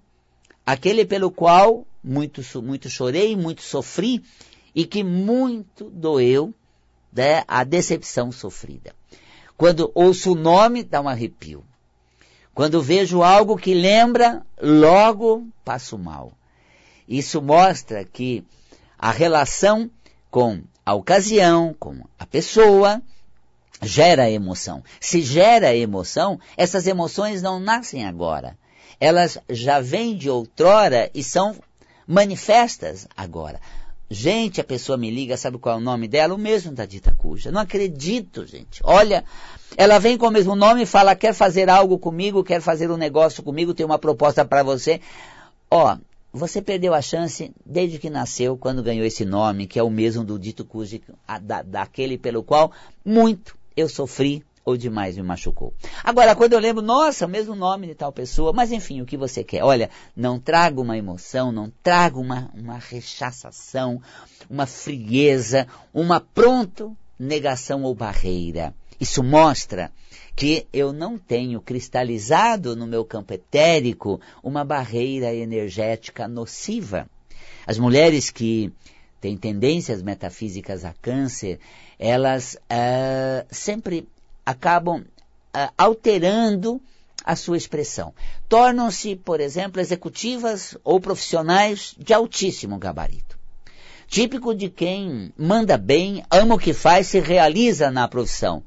aquele 0.65 1.05
pelo 1.05 1.31
qual 1.31 1.85
muito, 2.03 2.41
muito 2.62 2.89
chorei, 2.89 3.37
muito 3.37 3.62
sofri, 3.62 4.23
e 4.75 4.85
que 4.85 5.03
muito 5.03 5.91
doeu 5.91 6.55
né, 7.12 7.45
a 7.47 7.65
decepção 7.65 8.31
sofrida. 8.31 8.95
Quando 9.57 9.91
ouço 9.95 10.33
o 10.33 10.37
nome, 10.37 10.83
dá 10.83 11.00
um 11.00 11.09
arrepio. 11.09 11.65
Quando 12.55 12.83
vejo 12.83 13.23
algo 13.23 13.57
que 13.57 13.75
lembra, 13.75 14.43
logo 14.61 15.47
passo 15.65 15.99
mal. 15.99 16.33
Isso 17.09 17.43
mostra 17.43 18.05
que 18.05 18.45
a 18.99 19.11
relação 19.11 19.91
com 20.31 20.62
a 20.85 20.95
ocasião, 20.95 21.75
com 21.79 22.05
a 22.19 22.27
pessoa, 22.27 23.03
gera 23.83 24.31
emoção. 24.31 24.83
Se 25.00 25.23
gera 25.23 25.75
emoção, 25.75 26.39
essas 26.57 26.87
emoções 26.87 27.43
não 27.43 27.59
nascem 27.59 28.07
agora. 28.07 28.57
Elas 28.99 29.39
já 29.49 29.81
vêm 29.81 30.17
de 30.17 30.29
outrora 30.29 31.11
e 31.15 31.23
são 31.23 31.57
manifestas 32.07 33.09
agora. 33.17 33.61
Gente, 34.12 34.61
a 34.61 34.64
pessoa 34.64 34.99
me 34.99 35.09
liga, 35.09 35.37
sabe 35.37 35.57
qual 35.57 35.76
é 35.76 35.79
o 35.79 35.81
nome 35.81 36.09
dela? 36.09 36.35
O 36.35 36.38
mesmo 36.38 36.73
da 36.73 36.85
dita 36.85 37.14
cuja. 37.17 37.52
Não 37.52 37.61
acredito, 37.61 38.45
gente. 38.45 38.81
Olha, 38.83 39.25
ela 39.76 40.00
vem 40.00 40.19
com 40.19 40.26
o 40.26 40.31
mesmo 40.33 40.57
nome 40.57 40.83
e 40.83 40.87
fala, 40.87 41.14
quer 41.14 41.33
fazer 41.33 41.71
algo 41.71 41.97
comigo, 41.97 42.43
quer 42.43 42.61
fazer 42.61 42.90
um 42.90 42.97
negócio 42.97 43.40
comigo, 43.40 43.73
tem 43.73 43.87
uma 43.87 44.00
proposta 44.00 44.45
para 44.45 44.64
você. 44.64 45.00
Ó, 45.71 45.97
você 46.33 46.61
perdeu 46.61 46.93
a 46.93 47.00
chance 47.00 47.52
desde 47.64 48.00
que 48.00 48.11
nasceu, 48.11 48.57
quando 48.57 48.83
ganhou 48.83 49.07
esse 49.07 49.25
nome, 49.25 49.69
que 49.69 49.79
é 49.79 49.83
o 49.83 49.88
mesmo 49.88 50.25
do 50.25 50.40
dito 50.40 50.64
cujo, 50.64 51.00
da, 51.43 51.62
daquele 51.62 52.19
pelo 52.19 52.43
qual 52.43 52.73
muito 53.05 53.57
eu 53.76 53.88
sofri, 53.88 54.45
ou 54.64 54.76
demais 54.76 55.17
me 55.17 55.23
machucou. 55.23 55.73
Agora, 56.05 56.35
quando 56.35 56.52
eu 56.52 56.59
lembro, 56.59 56.83
nossa, 56.83 57.26
o 57.26 57.29
mesmo 57.29 57.55
nome 57.55 57.87
de 57.87 57.95
tal 57.95 58.12
pessoa, 58.12 58.52
mas 58.52 58.71
enfim, 58.71 59.00
o 59.00 59.07
que 59.07 59.17
você 59.17 59.43
quer? 59.43 59.62
Olha, 59.62 59.90
não 60.17 60.38
traga 60.38 60.81
uma 60.81 60.97
emoção, 60.97 61.50
não 61.50 61.73
traga 61.83 62.19
uma, 62.19 62.50
uma 62.55 62.79
rechaçação, 62.79 64.00
uma 64.49 64.67
frieza, 64.67 65.67
uma 65.93 66.21
pronto 66.21 66.97
negação 67.19 67.83
ou 67.83 67.95
barreira. 67.95 68.75
Isso 69.00 69.23
mostra 69.23 69.90
que 70.37 70.67
eu 70.73 70.93
não 70.93 71.19
tenho 71.19 71.61
cristalizado 71.61 72.76
no 72.76 72.87
meu 72.87 73.05
campo 73.05 73.33
etérico 73.33 74.21
uma 74.43 74.64
barreira 74.64 75.35
energética 75.35 76.29
nociva. 76.29 77.09
As 77.67 77.79
mulheres 77.79 78.31
que 78.31 78.73
têm 79.21 79.37
tendências 79.37 80.02
metafísicas 80.02 80.85
a 80.85 80.95
câncer, 80.95 81.59
elas 81.99 82.55
uh, 82.55 83.47
sempre 83.50 84.09
acabam 84.50 85.00
uh, 85.00 85.73
alterando 85.78 86.80
a 87.25 87.37
sua 87.37 87.57
expressão. 87.57 88.12
Tornam-se, 88.49 89.14
por 89.16 89.40
exemplo, 89.40 89.80
executivas 89.80 90.76
ou 90.83 91.00
profissionais 91.00 91.95
de 91.99 92.12
altíssimo 92.12 92.78
gabarito. 92.78 93.38
Típico 94.09 94.54
de 94.54 94.69
quem 94.69 95.33
manda 95.38 95.78
bem, 95.78 96.25
ama 96.30 96.57
o 96.57 96.59
que 96.59 96.73
faz, 96.73 97.07
se 97.07 97.21
realiza 97.21 97.90
na 97.90 98.09
profissão. 98.09 98.62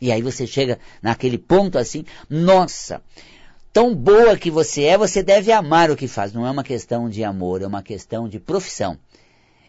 E 0.00 0.10
aí 0.10 0.22
você 0.22 0.46
chega 0.46 0.78
naquele 1.02 1.36
ponto 1.36 1.76
assim, 1.76 2.06
nossa, 2.30 3.02
tão 3.70 3.94
boa 3.94 4.38
que 4.38 4.50
você 4.50 4.84
é, 4.84 4.96
você 4.96 5.22
deve 5.22 5.52
amar 5.52 5.90
o 5.90 5.96
que 5.96 6.08
faz. 6.08 6.32
Não 6.32 6.46
é 6.46 6.50
uma 6.50 6.64
questão 6.64 7.10
de 7.10 7.22
amor, 7.22 7.60
é 7.60 7.66
uma 7.66 7.82
questão 7.82 8.26
de 8.26 8.40
profissão. 8.40 8.96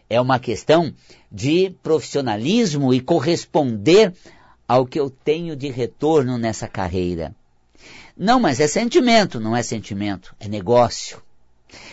É 0.08 0.18
uma 0.18 0.38
questão 0.38 0.94
de 1.30 1.74
profissionalismo 1.82 2.94
e 2.94 3.00
corresponder 3.00 4.14
ao 4.72 4.86
que 4.86 4.98
eu 4.98 5.10
tenho 5.10 5.54
de 5.54 5.68
retorno 5.68 6.38
nessa 6.38 6.66
carreira. 6.66 7.36
Não, 8.16 8.40
mas 8.40 8.58
é 8.58 8.66
sentimento, 8.66 9.38
não 9.38 9.54
é 9.54 9.62
sentimento, 9.62 10.34
é 10.40 10.48
negócio. 10.48 11.22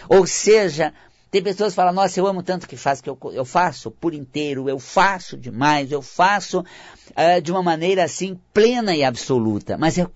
Ou 0.08 0.26
seja, 0.26 0.94
tem 1.30 1.44
pessoas 1.44 1.74
que 1.74 1.76
falam, 1.76 1.92
nossa, 1.92 2.18
eu 2.18 2.26
amo 2.26 2.42
tanto 2.42 2.70
que 2.70 2.78
faz 2.78 3.02
que 3.02 3.10
eu, 3.10 3.20
eu 3.34 3.44
faço 3.44 3.92
por 3.92 4.14
inteiro, 4.14 4.70
eu 4.70 4.80
faço 4.80 5.36
demais, 5.36 5.92
eu 5.92 6.02
faço 6.02 6.62
uh, 6.62 7.42
de 7.44 7.52
uma 7.52 7.62
maneira 7.62 8.06
assim 8.06 8.40
plena 8.54 8.96
e 8.96 9.04
absoluta, 9.04 9.78
mas 9.78 9.98
é 9.98 10.08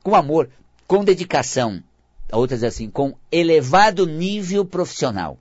com 0.00 0.14
amor, 0.14 0.48
com 0.86 1.02
dedicação, 1.02 1.82
outras 2.30 2.62
assim, 2.62 2.88
com 2.88 3.16
elevado 3.32 4.06
nível 4.06 4.64
profissional. 4.64 5.36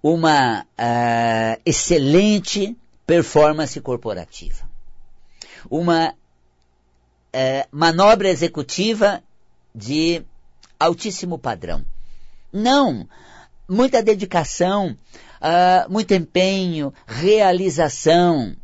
Uma 0.00 0.62
uh, 0.62 1.60
excelente 1.66 2.76
performance 3.04 3.80
corporativa 3.80 4.67
uma 5.70 6.14
é, 7.32 7.66
manobra 7.70 8.28
executiva 8.28 9.22
de 9.74 10.22
altíssimo 10.78 11.38
padrão. 11.38 11.84
Não, 12.52 13.08
muita 13.68 14.02
dedicação, 14.02 14.96
uh, 15.38 15.90
muito 15.90 16.14
empenho, 16.14 16.92
realização. 17.06 18.56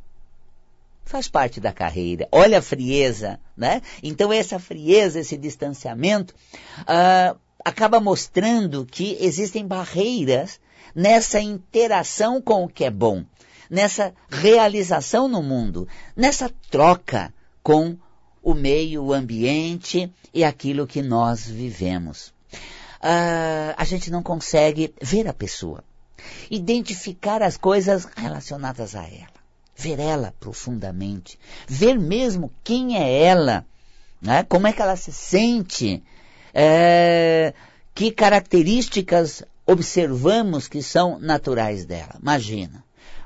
Faz 1.04 1.28
parte 1.28 1.60
da 1.60 1.72
carreira. 1.72 2.26
Olha 2.32 2.58
a 2.58 2.62
frieza, 2.62 3.38
né? 3.56 3.82
Então 4.02 4.32
essa 4.32 4.58
frieza, 4.58 5.20
esse 5.20 5.36
distanciamento, 5.36 6.34
uh, 6.80 7.38
acaba 7.64 8.00
mostrando 8.00 8.86
que 8.86 9.16
existem 9.20 9.66
barreiras 9.66 10.58
nessa 10.94 11.40
interação 11.40 12.40
com 12.40 12.64
o 12.64 12.68
que 12.68 12.84
é 12.84 12.90
bom, 12.90 13.24
nessa 13.74 14.14
realização 14.30 15.26
no 15.26 15.42
mundo, 15.42 15.88
nessa 16.16 16.48
troca 16.70 17.34
com 17.60 17.98
o 18.40 18.54
meio, 18.54 19.02
o 19.02 19.12
ambiente 19.12 20.12
e 20.32 20.44
aquilo 20.44 20.86
que 20.86 21.02
nós 21.02 21.44
vivemos. 21.44 22.28
Uh, 23.02 23.74
a 23.76 23.84
gente 23.84 24.12
não 24.12 24.22
consegue 24.22 24.94
ver 25.02 25.26
a 25.26 25.32
pessoa, 25.32 25.82
identificar 26.48 27.42
as 27.42 27.56
coisas 27.56 28.06
relacionadas 28.16 28.94
a 28.94 29.02
ela, 29.02 29.42
ver 29.74 29.98
ela 29.98 30.32
profundamente, 30.38 31.36
ver 31.66 31.98
mesmo 31.98 32.52
quem 32.62 32.96
é 32.96 33.24
ela, 33.24 33.66
né? 34.22 34.44
como 34.44 34.68
é 34.68 34.72
que 34.72 34.82
ela 34.82 34.94
se 34.94 35.12
sente, 35.12 36.00
é, 36.54 37.52
que 37.92 38.12
características 38.12 39.42
observamos 39.66 40.68
que 40.68 40.80
são 40.80 41.18
naturais 41.18 41.84
dela. 41.84 42.16
Imagina, 42.22 42.83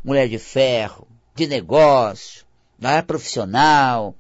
mulher 0.09 0.27
de 0.27 0.39
ferro, 0.39 1.07
de 1.35 1.47
negócio, 1.47 2.47
né, 2.79 3.03
profissional, 3.03 4.15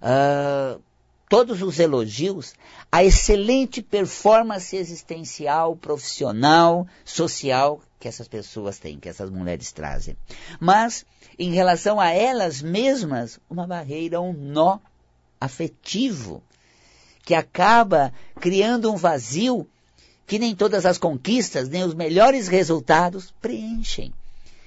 uh, 0.00 0.80
todos 1.28 1.60
os 1.60 1.78
elogios 1.78 2.54
à 2.90 3.04
excelente 3.04 3.82
performance 3.82 4.74
existencial, 4.74 5.76
profissional, 5.76 6.86
social 7.04 7.78
que 8.00 8.08
essas 8.08 8.26
pessoas 8.26 8.78
têm, 8.78 8.98
que 8.98 9.08
essas 9.08 9.28
mulheres 9.28 9.70
trazem. 9.70 10.16
Mas, 10.58 11.04
em 11.38 11.52
relação 11.52 12.00
a 12.00 12.08
elas 12.08 12.62
mesmas, 12.62 13.38
uma 13.48 13.66
barreira, 13.66 14.22
um 14.22 14.32
nó 14.32 14.78
afetivo, 15.38 16.42
que 17.22 17.34
acaba 17.34 18.14
criando 18.40 18.90
um 18.90 18.96
vazio 18.96 19.68
que 20.26 20.38
nem 20.38 20.56
todas 20.56 20.86
as 20.86 20.96
conquistas, 20.96 21.68
nem 21.68 21.84
os 21.84 21.92
melhores 21.92 22.48
resultados 22.48 23.34
preenchem. 23.42 24.14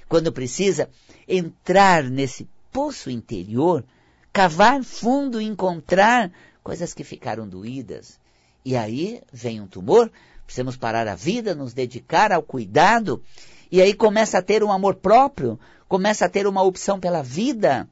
Quando 0.08 0.32
precisa 0.32 0.88
entrar 1.26 2.04
nesse 2.04 2.48
poço 2.72 3.10
interior, 3.10 3.84
cavar 4.32 4.82
fundo 4.82 5.40
e 5.40 5.44
encontrar 5.44 6.30
coisas 6.62 6.94
que 6.94 7.04
ficaram 7.04 7.48
doídas. 7.48 8.18
E 8.64 8.76
aí 8.76 9.22
vem 9.32 9.60
um 9.60 9.66
tumor, 9.66 10.10
precisamos 10.44 10.76
parar 10.76 11.08
a 11.08 11.14
vida, 11.14 11.54
nos 11.54 11.72
dedicar 11.72 12.32
ao 12.32 12.42
cuidado, 12.42 13.22
e 13.70 13.82
aí 13.82 13.92
começa 13.94 14.38
a 14.38 14.42
ter 14.42 14.62
um 14.64 14.72
amor 14.72 14.96
próprio, 14.96 15.58
começa 15.88 16.24
a 16.24 16.28
ter 16.28 16.46
uma 16.46 16.62
opção 16.62 16.98
pela 16.98 17.22
vida, 17.22 17.88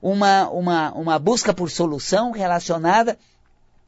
uma, 0.00 0.48
uma, 0.50 0.92
uma 0.92 1.18
busca 1.18 1.54
por 1.54 1.70
solução 1.70 2.32
relacionada 2.32 3.18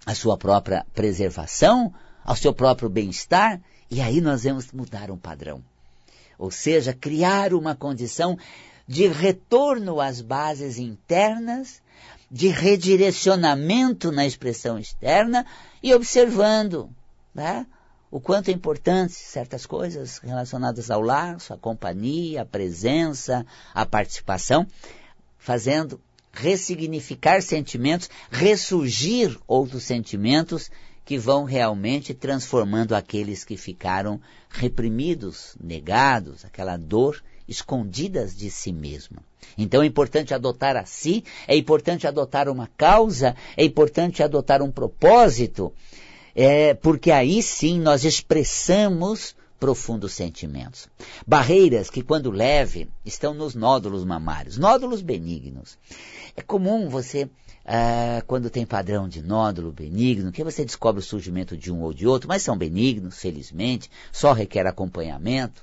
à 0.06 0.14
sua 0.14 0.36
própria 0.36 0.86
preservação, 0.94 1.92
ao 2.24 2.36
seu 2.36 2.52
próprio 2.54 2.88
bem-estar, 2.88 3.60
e 3.90 4.00
aí 4.00 4.20
nós 4.20 4.44
vamos 4.44 4.70
mudar 4.72 5.10
um 5.10 5.18
padrão. 5.18 5.62
Ou 6.38 6.50
seja, 6.50 6.92
criar 6.92 7.54
uma 7.54 7.74
condição 7.74 8.36
de 8.86 9.06
retorno 9.08 10.00
às 10.00 10.20
bases 10.20 10.78
internas, 10.78 11.82
de 12.30 12.48
redirecionamento 12.48 14.10
na 14.10 14.26
expressão 14.26 14.78
externa 14.78 15.46
e 15.82 15.94
observando 15.94 16.90
né, 17.34 17.66
o 18.10 18.20
quanto 18.20 18.48
é 18.48 18.52
importante 18.52 19.12
certas 19.12 19.66
coisas 19.66 20.18
relacionadas 20.18 20.90
ao 20.90 21.00
laço, 21.00 21.52
à 21.52 21.58
companhia, 21.58 22.42
à 22.42 22.44
presença, 22.44 23.44
à 23.74 23.84
participação, 23.84 24.66
fazendo 25.38 26.00
ressignificar 26.32 27.40
sentimentos, 27.40 28.10
ressurgir 28.30 29.38
outros 29.46 29.84
sentimentos 29.84 30.70
que 31.04 31.18
vão 31.18 31.44
realmente 31.44 32.14
transformando 32.14 32.94
aqueles 32.94 33.44
que 33.44 33.56
ficaram 33.56 34.20
reprimidos, 34.48 35.54
negados, 35.62 36.44
aquela 36.44 36.76
dor 36.76 37.22
escondidas 37.46 38.34
de 38.34 38.50
si 38.50 38.72
mesma. 38.72 39.18
Então 39.56 39.82
é 39.82 39.86
importante 39.86 40.32
adotar 40.32 40.76
a 40.76 40.86
si, 40.86 41.22
é 41.46 41.56
importante 41.56 42.06
adotar 42.06 42.48
uma 42.48 42.68
causa, 42.76 43.36
é 43.56 43.64
importante 43.64 44.22
adotar 44.22 44.62
um 44.62 44.70
propósito, 44.70 45.72
é, 46.34 46.74
porque 46.74 47.10
aí 47.10 47.42
sim 47.42 47.78
nós 47.78 48.04
expressamos 48.04 49.36
profundos 49.60 50.12
sentimentos. 50.12 50.88
Barreiras 51.26 51.88
que, 51.88 52.02
quando 52.02 52.30
leve, 52.30 52.88
estão 53.04 53.32
nos 53.32 53.54
nódulos 53.54 54.04
mamários, 54.04 54.58
nódulos 54.58 55.00
benignos. 55.00 55.78
É 56.36 56.42
comum 56.42 56.88
você 56.88 57.28
ah, 57.64 58.22
quando 58.26 58.50
tem 58.50 58.66
padrão 58.66 59.08
de 59.08 59.22
nódulo 59.22 59.72
benigno, 59.72 60.30
que 60.30 60.44
você 60.44 60.64
descobre 60.64 61.00
o 61.00 61.04
surgimento 61.04 61.56
de 61.56 61.72
um 61.72 61.82
ou 61.82 61.94
de 61.94 62.06
outro, 62.06 62.28
mas 62.28 62.42
são 62.42 62.56
benignos, 62.56 63.18
felizmente, 63.18 63.90
só 64.12 64.32
requer 64.32 64.66
acompanhamento. 64.66 65.62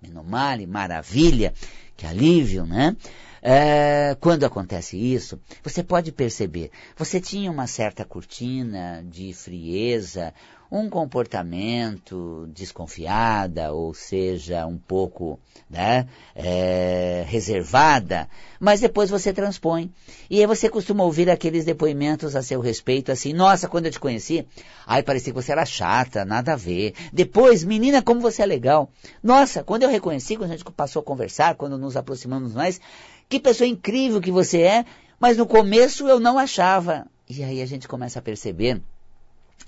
Menomale, 0.00 0.66
maravilha, 0.66 1.52
que 1.96 2.06
alívio, 2.06 2.66
né? 2.66 2.96
É, 3.42 4.16
quando 4.20 4.44
acontece 4.44 4.96
isso, 4.96 5.40
você 5.64 5.82
pode 5.82 6.12
perceber, 6.12 6.70
você 6.96 7.20
tinha 7.20 7.50
uma 7.50 7.66
certa 7.66 8.04
cortina 8.04 9.04
de 9.04 9.34
frieza, 9.34 10.32
um 10.72 10.88
comportamento 10.88 12.48
desconfiada, 12.54 13.74
ou 13.74 13.92
seja, 13.92 14.64
um 14.64 14.78
pouco 14.78 15.38
né, 15.68 16.08
é, 16.34 17.24
reservada, 17.26 18.26
mas 18.58 18.80
depois 18.80 19.10
você 19.10 19.34
transpõe. 19.34 19.92
E 20.30 20.40
aí 20.40 20.46
você 20.46 20.70
costuma 20.70 21.04
ouvir 21.04 21.28
aqueles 21.28 21.66
depoimentos 21.66 22.34
a 22.34 22.40
seu 22.40 22.58
respeito, 22.58 23.12
assim, 23.12 23.34
nossa, 23.34 23.68
quando 23.68 23.84
eu 23.84 23.92
te 23.92 24.00
conheci, 24.00 24.46
ai, 24.86 25.02
parecia 25.02 25.30
que 25.30 25.42
você 25.42 25.52
era 25.52 25.66
chata, 25.66 26.24
nada 26.24 26.54
a 26.54 26.56
ver. 26.56 26.94
Depois, 27.12 27.62
menina, 27.64 28.00
como 28.00 28.20
você 28.20 28.42
é 28.42 28.46
legal. 28.46 28.90
Nossa, 29.22 29.62
quando 29.62 29.82
eu 29.82 29.90
reconheci, 29.90 30.36
quando 30.36 30.52
a 30.52 30.56
gente 30.56 30.64
passou 30.72 31.00
a 31.00 31.04
conversar, 31.04 31.54
quando 31.54 31.76
nos 31.76 31.98
aproximamos 31.98 32.54
mais, 32.54 32.80
que 33.32 33.40
pessoa 33.40 33.66
incrível 33.66 34.20
que 34.20 34.30
você 34.30 34.60
é, 34.60 34.84
mas 35.18 35.38
no 35.38 35.46
começo 35.46 36.06
eu 36.06 36.20
não 36.20 36.38
achava. 36.38 37.06
E 37.26 37.42
aí 37.42 37.62
a 37.62 37.66
gente 37.66 37.88
começa 37.88 38.18
a 38.18 38.22
perceber 38.22 38.82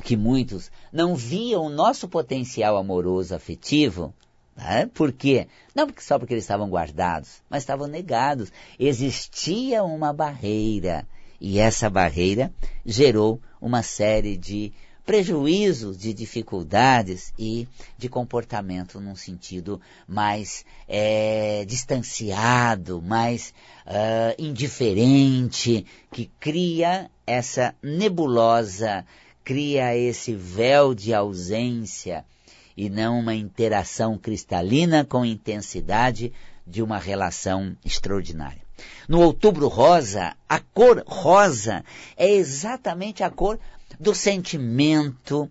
que 0.03 0.19
muitos 0.19 0.71
não 0.93 1.17
viam 1.17 1.65
o 1.65 1.71
nosso 1.71 2.07
potencial 2.07 2.77
amoroso 2.77 3.35
afetivo. 3.35 4.13
Né? 4.55 4.91
Por 4.93 5.13
quê? 5.13 5.49
Não 5.75 5.89
só 5.97 6.19
porque 6.19 6.35
eles 6.35 6.45
estavam 6.45 6.69
guardados, 6.69 7.43
mas 7.49 7.63
estavam 7.63 7.87
negados. 7.87 8.53
Existia 8.79 9.83
uma 9.83 10.13
barreira. 10.13 11.09
E 11.41 11.59
essa 11.59 11.89
barreira 11.89 12.53
gerou 12.85 13.41
uma 13.63 13.83
série 13.83 14.37
de 14.37 14.75
prejuízos, 15.05 15.99
de 15.99 16.15
dificuldades 16.15 17.33
e 17.39 17.69
de 17.99 18.09
comportamento 18.09 19.01
num 19.01 19.15
sentido 19.15 19.81
mais 20.09 20.65
é, 20.89 21.65
distanciado, 21.67 23.03
mais 23.03 23.53
uh, 23.87 24.43
indiferente, 24.43 25.85
que 26.11 26.31
cria 26.41 27.11
essa 27.27 27.75
nebulosa, 27.83 29.05
cria 29.45 29.97
esse 29.97 30.35
véu 30.35 30.95
de 30.95 31.13
ausência 31.13 32.25
e 32.77 32.89
não 32.89 33.21
uma 33.21 33.35
interação 33.35 34.19
cristalina 34.19 35.05
com 35.05 35.25
intensidade 35.25 36.33
de 36.67 36.83
uma 36.83 36.99
relação 36.99 37.77
extraordinária. 37.85 38.63
No 39.09 39.21
outubro 39.21 39.69
rosa, 39.69 40.35
a 40.49 40.59
cor 40.59 41.05
rosa 41.07 41.85
é 42.17 42.29
exatamente 42.29 43.23
a 43.23 43.31
cor 43.31 43.59
do 43.99 44.15
sentimento, 44.15 45.51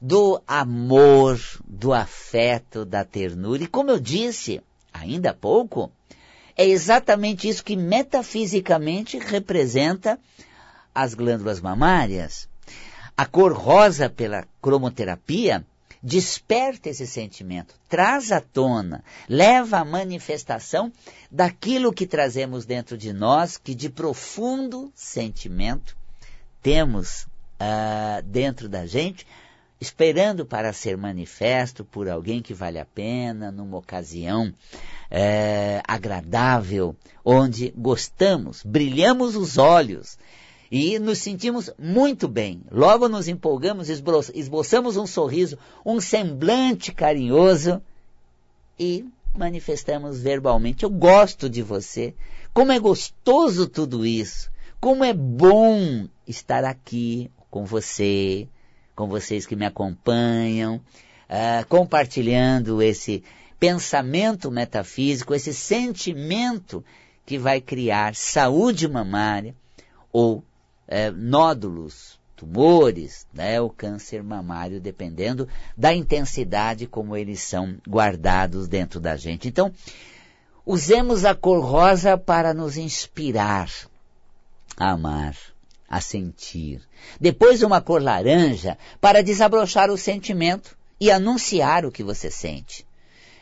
do 0.00 0.40
amor, 0.46 1.40
do 1.66 1.92
afeto, 1.92 2.84
da 2.84 3.04
ternura. 3.04 3.62
E 3.62 3.66
como 3.66 3.90
eu 3.90 3.98
disse 3.98 4.60
ainda 4.92 5.30
há 5.30 5.34
pouco, 5.34 5.90
é 6.56 6.66
exatamente 6.66 7.48
isso 7.48 7.64
que 7.64 7.76
metafisicamente 7.76 9.18
representa 9.18 10.18
as 10.94 11.14
glândulas 11.14 11.60
mamárias. 11.60 12.48
A 13.16 13.26
cor 13.26 13.52
rosa 13.52 14.08
pela 14.08 14.44
cromoterapia 14.60 15.64
desperta 16.02 16.90
esse 16.90 17.06
sentimento, 17.06 17.74
traz 17.88 18.30
à 18.30 18.38
tona, 18.38 19.02
leva 19.26 19.78
à 19.78 19.84
manifestação 19.84 20.92
daquilo 21.30 21.94
que 21.94 22.06
trazemos 22.06 22.66
dentro 22.66 22.98
de 22.98 23.10
nós, 23.10 23.56
que 23.56 23.74
de 23.74 23.88
profundo 23.88 24.92
sentimento 24.94 25.96
temos 26.62 27.26
uh, 27.64 28.22
dentro 28.22 28.68
da 28.68 28.86
gente, 28.86 29.26
esperando 29.80 30.44
para 30.44 30.72
ser 30.72 30.96
manifesto 30.96 31.84
por 31.84 32.08
alguém 32.08 32.40
que 32.42 32.54
vale 32.54 32.78
a 32.78 32.84
pena, 32.84 33.50
numa 33.50 33.76
ocasião 33.76 34.48
uh, 34.48 35.82
agradável, 35.86 36.94
onde 37.24 37.72
gostamos, 37.76 38.62
brilhamos 38.62 39.34
os 39.36 39.58
olhos 39.58 40.18
E 40.70 40.98
nos 40.98 41.18
sentimos 41.18 41.70
muito 41.78 42.26
bem. 42.26 42.62
Logo 42.70 43.08
nos 43.08 43.28
empolgamos, 43.28 43.88
esboçamos 43.88 44.96
um 44.96 45.06
sorriso, 45.06 45.56
um 45.86 46.00
semblante 46.00 46.92
carinhoso 46.92 47.80
e 48.78 49.06
manifestamos 49.36 50.20
verbalmente: 50.20 50.84
Eu 50.84 50.90
gosto 50.90 51.48
de 51.48 51.62
você. 51.62 52.14
Como 52.52 52.72
é 52.72 52.78
gostoso 52.80 53.68
tudo 53.68 54.04
isso. 54.04 54.50
Como 54.80 55.04
é 55.04 55.12
bom 55.12 56.08
estar 56.26 56.64
aqui 56.64 57.30
com 57.54 57.64
você, 57.64 58.48
com 58.96 59.06
vocês 59.06 59.46
que 59.46 59.54
me 59.54 59.64
acompanham, 59.64 60.78
uh, 61.30 61.64
compartilhando 61.68 62.82
esse 62.82 63.22
pensamento 63.60 64.50
metafísico, 64.50 65.32
esse 65.32 65.54
sentimento 65.54 66.84
que 67.24 67.38
vai 67.38 67.60
criar 67.60 68.16
saúde 68.16 68.88
mamária 68.88 69.54
ou 70.12 70.42
é, 70.88 71.12
nódulos, 71.12 72.18
tumores, 72.34 73.24
né, 73.32 73.60
o 73.60 73.70
câncer 73.70 74.20
mamário, 74.24 74.80
dependendo 74.80 75.48
da 75.76 75.94
intensidade 75.94 76.88
como 76.88 77.16
eles 77.16 77.40
são 77.40 77.76
guardados 77.88 78.66
dentro 78.66 78.98
da 78.98 79.16
gente. 79.16 79.46
Então, 79.46 79.72
usemos 80.66 81.24
a 81.24 81.36
cor 81.36 81.64
rosa 81.64 82.18
para 82.18 82.52
nos 82.52 82.76
inspirar 82.76 83.70
a 84.76 84.90
amar, 84.90 85.36
a 85.94 86.00
sentir. 86.00 86.82
Depois 87.20 87.62
uma 87.62 87.80
cor 87.80 88.02
laranja 88.02 88.76
para 89.00 89.22
desabrochar 89.22 89.92
o 89.92 89.96
sentimento 89.96 90.76
e 91.00 91.08
anunciar 91.08 91.86
o 91.86 91.92
que 91.92 92.02
você 92.02 92.32
sente. 92.32 92.84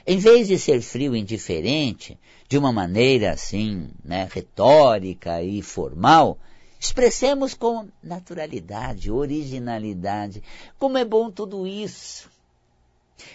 Em 0.06 0.18
vez 0.18 0.48
de 0.48 0.58
ser 0.58 0.82
frio 0.82 1.16
e 1.16 1.18
indiferente, 1.18 2.18
de 2.46 2.58
uma 2.58 2.70
maneira 2.70 3.32
assim, 3.32 3.88
né, 4.04 4.28
retórica 4.30 5.42
e 5.42 5.62
formal, 5.62 6.36
expressemos 6.78 7.54
com 7.54 7.88
naturalidade, 8.02 9.10
originalidade. 9.10 10.42
Como 10.78 10.98
é 10.98 11.06
bom 11.06 11.30
tudo 11.30 11.66
isso. 11.66 12.30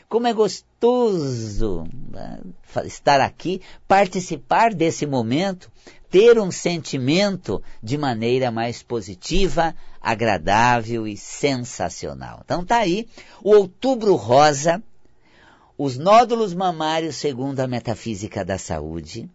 Como 0.08 0.27
é 0.27 0.34
gostoso 0.34 1.86
né, 2.12 2.39
estar 2.86 3.19
aqui, 3.19 3.62
participar 3.88 4.75
desse 4.75 5.08
momento, 5.08 5.71
ter 6.09 6.39
um 6.39 6.51
sentimento 6.51 7.61
de 7.83 7.97
maneira 7.97 8.49
mais 8.49 8.81
positiva, 8.81 9.75
agradável 10.01 11.07
e 11.07 11.17
sensacional. 11.17 12.41
Então 12.43 12.65
tá 12.65 12.77
aí 12.77 13.07
o 13.41 13.51
Outubro 13.51 14.15
Rosa, 14.15 14.81
os 15.77 15.97
nódulos 15.97 16.53
mamários 16.53 17.17
segundo 17.17 17.59
a 17.59 17.67
metafísica 17.67 18.43
da 18.43 18.57
saúde, 18.57 19.29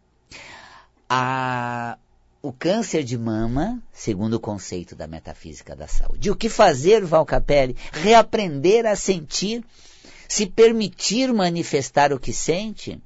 a, 1.08 1.98
o 2.40 2.52
câncer 2.52 3.04
de 3.04 3.18
mama, 3.18 3.80
segundo 3.92 4.34
o 4.34 4.40
conceito 4.40 4.96
da 4.96 5.06
metafísica 5.06 5.76
da 5.76 5.86
saúde. 5.86 6.30
O 6.30 6.36
que 6.36 6.48
fazer, 6.48 7.04
Val 7.04 7.26
Capelli? 7.26 7.76
Reaprender 7.92 8.86
a 8.86 8.96
sentir, 8.96 9.62
se 10.26 10.46
permitir 10.46 11.32
manifestar 11.32 12.12
o 12.12 12.18
que 12.18 12.32
sente, 12.32 12.98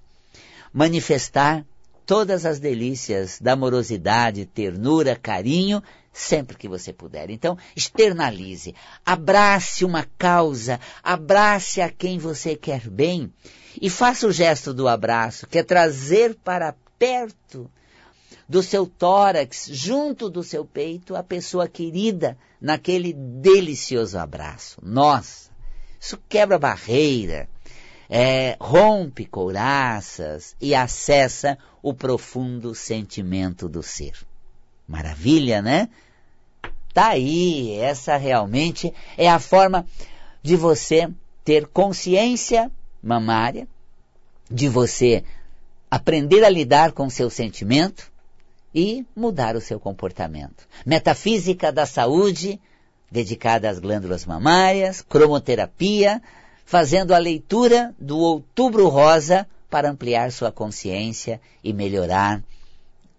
manifestar 0.73 1.67
todas 2.07 2.47
as 2.47 2.61
delícias 2.61 3.39
da 3.41 3.53
amorosidade, 3.53 4.47
ternura, 4.47 5.17
carinho 5.17 5.83
sempre 6.13 6.57
que 6.57 6.69
você 6.69 6.93
puder. 6.93 7.29
Então, 7.29 7.59
externalize, 7.75 8.75
abrace 9.05 9.85
uma 9.85 10.07
causa, 10.17 10.81
abrace 11.03 11.83
a 11.83 11.91
quem 11.91 12.19
você 12.19 12.57
quer 12.57 12.89
bem 12.89 13.31
e 13.83 13.91
faça 13.91 14.27
o 14.27 14.33
gesto 14.33 14.73
do 14.73 14.89
abraço, 14.89 15.47
que 15.47 15.59
é 15.59 15.63
trazer 15.63 16.35
para 16.37 16.75
perto 16.99 17.71
do 18.49 18.63
seu 18.63 18.87
tórax, 18.87 19.69
junto 19.71 20.31
do 20.31 20.43
seu 20.43 20.65
peito, 20.65 21.17
a 21.17 21.23
pessoa 21.23 21.69
querida 21.69 22.39
naquele 22.61 23.13
delicioso 23.13 24.17
abraço. 24.19 24.79
Nossa, 24.83 25.51
isso 26.01 26.19
quebra 26.29 26.59
barreira, 26.59 27.49
é, 28.09 28.57
rompe 28.61 29.27
couraças 29.27 30.55
e 30.61 30.75
acessa 30.75 31.59
o 31.83 31.93
profundo 31.93 32.75
sentimento 32.75 33.69
do 33.69 33.83
ser. 33.83 34.15
Maravilha, 34.87 35.61
né? 35.61 35.89
Tá 36.93 37.09
aí, 37.09 37.79
essa 37.79 38.17
realmente 38.17 38.93
é 39.19 39.29
a 39.29 39.39
forma 39.39 39.85
de 40.43 40.57
você 40.57 41.11
ter 41.45 41.67
consciência 41.67 42.71
mamária, 43.03 43.69
de 44.51 44.69
você 44.69 45.23
aprender 45.91 46.45
a 46.45 46.49
lidar 46.49 46.93
com 46.93 47.11
seu 47.11 47.29
sentimento 47.29 48.11
e 48.75 49.05
mudar 49.15 49.57
o 49.57 49.61
seu 49.61 49.79
comportamento. 49.81 50.67
Metafísica 50.85 51.73
da 51.73 51.87
saúde, 51.87 52.61
dedicada 53.11 53.69
às 53.71 53.79
glândulas 53.79 54.27
mamárias, 54.27 55.03
cromoterapia, 55.03 56.23
fazendo 56.67 57.15
a 57.15 57.19
leitura 57.19 57.95
do 57.97 58.19
Outubro 58.19 58.89
Rosa 58.89 59.47
para 59.71 59.89
ampliar 59.89 60.33
sua 60.33 60.51
consciência 60.51 61.41
e 61.63 61.73
melhorar 61.73 62.43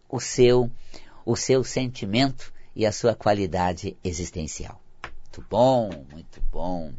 o 0.09 0.19
seu 0.19 0.69
o 1.25 1.35
seu 1.35 1.63
sentimento 1.63 2.53
e 2.73 2.85
a 2.85 2.91
sua 2.91 3.13
qualidade 3.13 3.97
existencial. 4.01 4.79
Muito 5.03 5.45
bom, 5.49 5.89
muito 6.11 6.41
bom. 6.51 6.93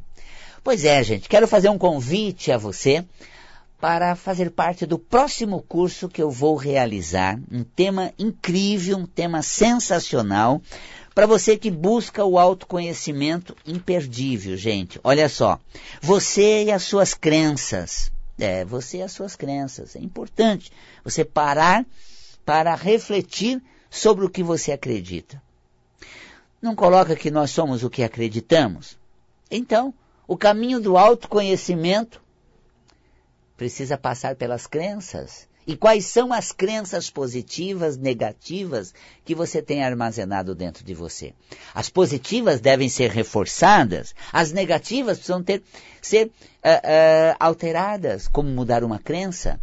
Pois 0.63 0.85
é, 0.85 1.03
gente, 1.03 1.29
quero 1.29 1.49
fazer 1.49 1.71
um 1.71 1.79
convite 1.79 2.53
a 2.53 2.59
você 2.59 3.05
para 3.81 4.15
fazer 4.15 4.51
parte 4.51 4.85
do 4.85 4.99
próximo 4.99 5.63
curso 5.63 6.09
que 6.09 6.21
eu 6.21 6.31
vou 6.31 6.57
realizar. 6.57 7.39
Um 7.51 7.65
tema 7.65 8.13
incrível, 8.19 8.99
um 8.99 9.07
tema 9.07 9.41
sensacional 9.41 10.61
para 11.19 11.27
você 11.27 11.59
que 11.59 11.69
busca 11.69 12.25
o 12.25 12.39
autoconhecimento 12.39 13.57
imperdível, 13.67 14.57
gente. 14.57 15.01
Olha 15.03 15.29
só, 15.29 15.59
você 16.01 16.67
e 16.67 16.71
as 16.71 16.85
suas 16.85 17.13
crenças. 17.13 18.13
É, 18.39 18.65
você 18.65 18.99
e 18.99 19.03
as 19.03 19.11
suas 19.11 19.35
crenças. 19.35 19.97
É 19.97 19.99
importante 19.99 20.71
você 21.03 21.25
parar 21.25 21.85
para 22.45 22.73
refletir 22.77 23.61
sobre 23.91 24.25
o 24.25 24.31
que 24.31 24.45
você 24.45 24.71
acredita 24.71 25.43
não 26.63 26.77
coloca 26.77 27.17
que 27.17 27.33
nós 27.33 27.51
somos 27.51 27.83
o 27.83 27.91
que 27.91 28.05
acreditamos? 28.05 28.97
Então, 29.51 29.93
o 30.25 30.37
caminho 30.37 30.81
do 30.81 30.97
autoconhecimento 30.97 32.23
precisa 33.57 33.99
passar 33.99 34.37
pelas 34.37 34.69
crenças. 34.69 35.48
E 35.69 35.77
quais 35.77 36.07
são 36.07 36.33
as 36.33 36.51
crenças 36.51 37.11
positivas, 37.11 37.99
negativas 37.99 38.95
que 39.23 39.35
você 39.35 39.61
tem 39.61 39.85
armazenado 39.85 40.55
dentro 40.55 40.83
de 40.83 40.95
você? 40.95 41.35
As 41.75 41.91
positivas 41.91 42.59
devem 42.59 42.89
ser 42.89 43.11
reforçadas, 43.11 44.15
as 44.33 44.51
negativas 44.51 45.19
precisam 45.19 45.43
ter, 45.43 45.63
ser 46.01 46.29
uh, 46.29 46.31
uh, 46.31 47.37
alteradas. 47.39 48.27
Como 48.27 48.49
mudar 48.49 48.83
uma 48.83 48.99
crença? 48.99 49.61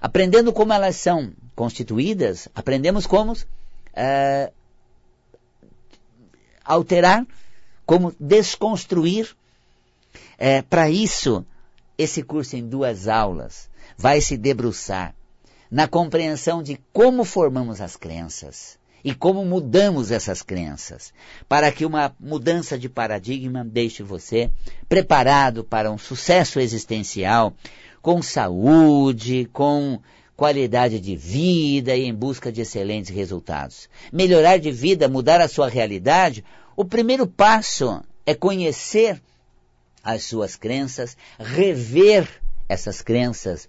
Aprendendo 0.00 0.52
como 0.52 0.72
elas 0.72 0.94
são 0.94 1.32
constituídas, 1.56 2.46
aprendemos 2.54 3.04
como 3.04 3.32
uh, 3.32 4.52
alterar, 6.64 7.26
como 7.84 8.14
desconstruir. 8.20 9.34
É, 10.38 10.62
Para 10.62 10.88
isso, 10.88 11.44
esse 11.98 12.22
curso 12.22 12.54
em 12.54 12.64
duas 12.64 13.08
aulas 13.08 13.68
vai 13.96 14.20
se 14.20 14.36
debruçar 14.36 15.17
na 15.70 15.86
compreensão 15.86 16.62
de 16.62 16.78
como 16.92 17.24
formamos 17.24 17.80
as 17.80 17.96
crenças 17.96 18.78
e 19.04 19.14
como 19.14 19.44
mudamos 19.44 20.10
essas 20.10 20.42
crenças, 20.42 21.12
para 21.48 21.70
que 21.70 21.86
uma 21.86 22.14
mudança 22.18 22.78
de 22.78 22.88
paradigma 22.88 23.64
deixe 23.64 24.02
você 24.02 24.50
preparado 24.88 25.62
para 25.62 25.90
um 25.90 25.98
sucesso 25.98 26.58
existencial, 26.58 27.54
com 28.02 28.20
saúde, 28.20 29.48
com 29.52 30.00
qualidade 30.36 31.00
de 31.00 31.16
vida 31.16 31.96
e 31.96 32.04
em 32.04 32.14
busca 32.14 32.50
de 32.50 32.60
excelentes 32.60 33.14
resultados. 33.14 33.88
Melhorar 34.12 34.58
de 34.58 34.70
vida, 34.70 35.08
mudar 35.08 35.40
a 35.40 35.48
sua 35.48 35.68
realidade, 35.68 36.44
o 36.76 36.84
primeiro 36.84 37.26
passo 37.26 38.02
é 38.24 38.34
conhecer 38.34 39.20
as 40.02 40.24
suas 40.24 40.54
crenças, 40.54 41.16
rever 41.38 42.28
essas 42.68 43.02
crenças 43.02 43.68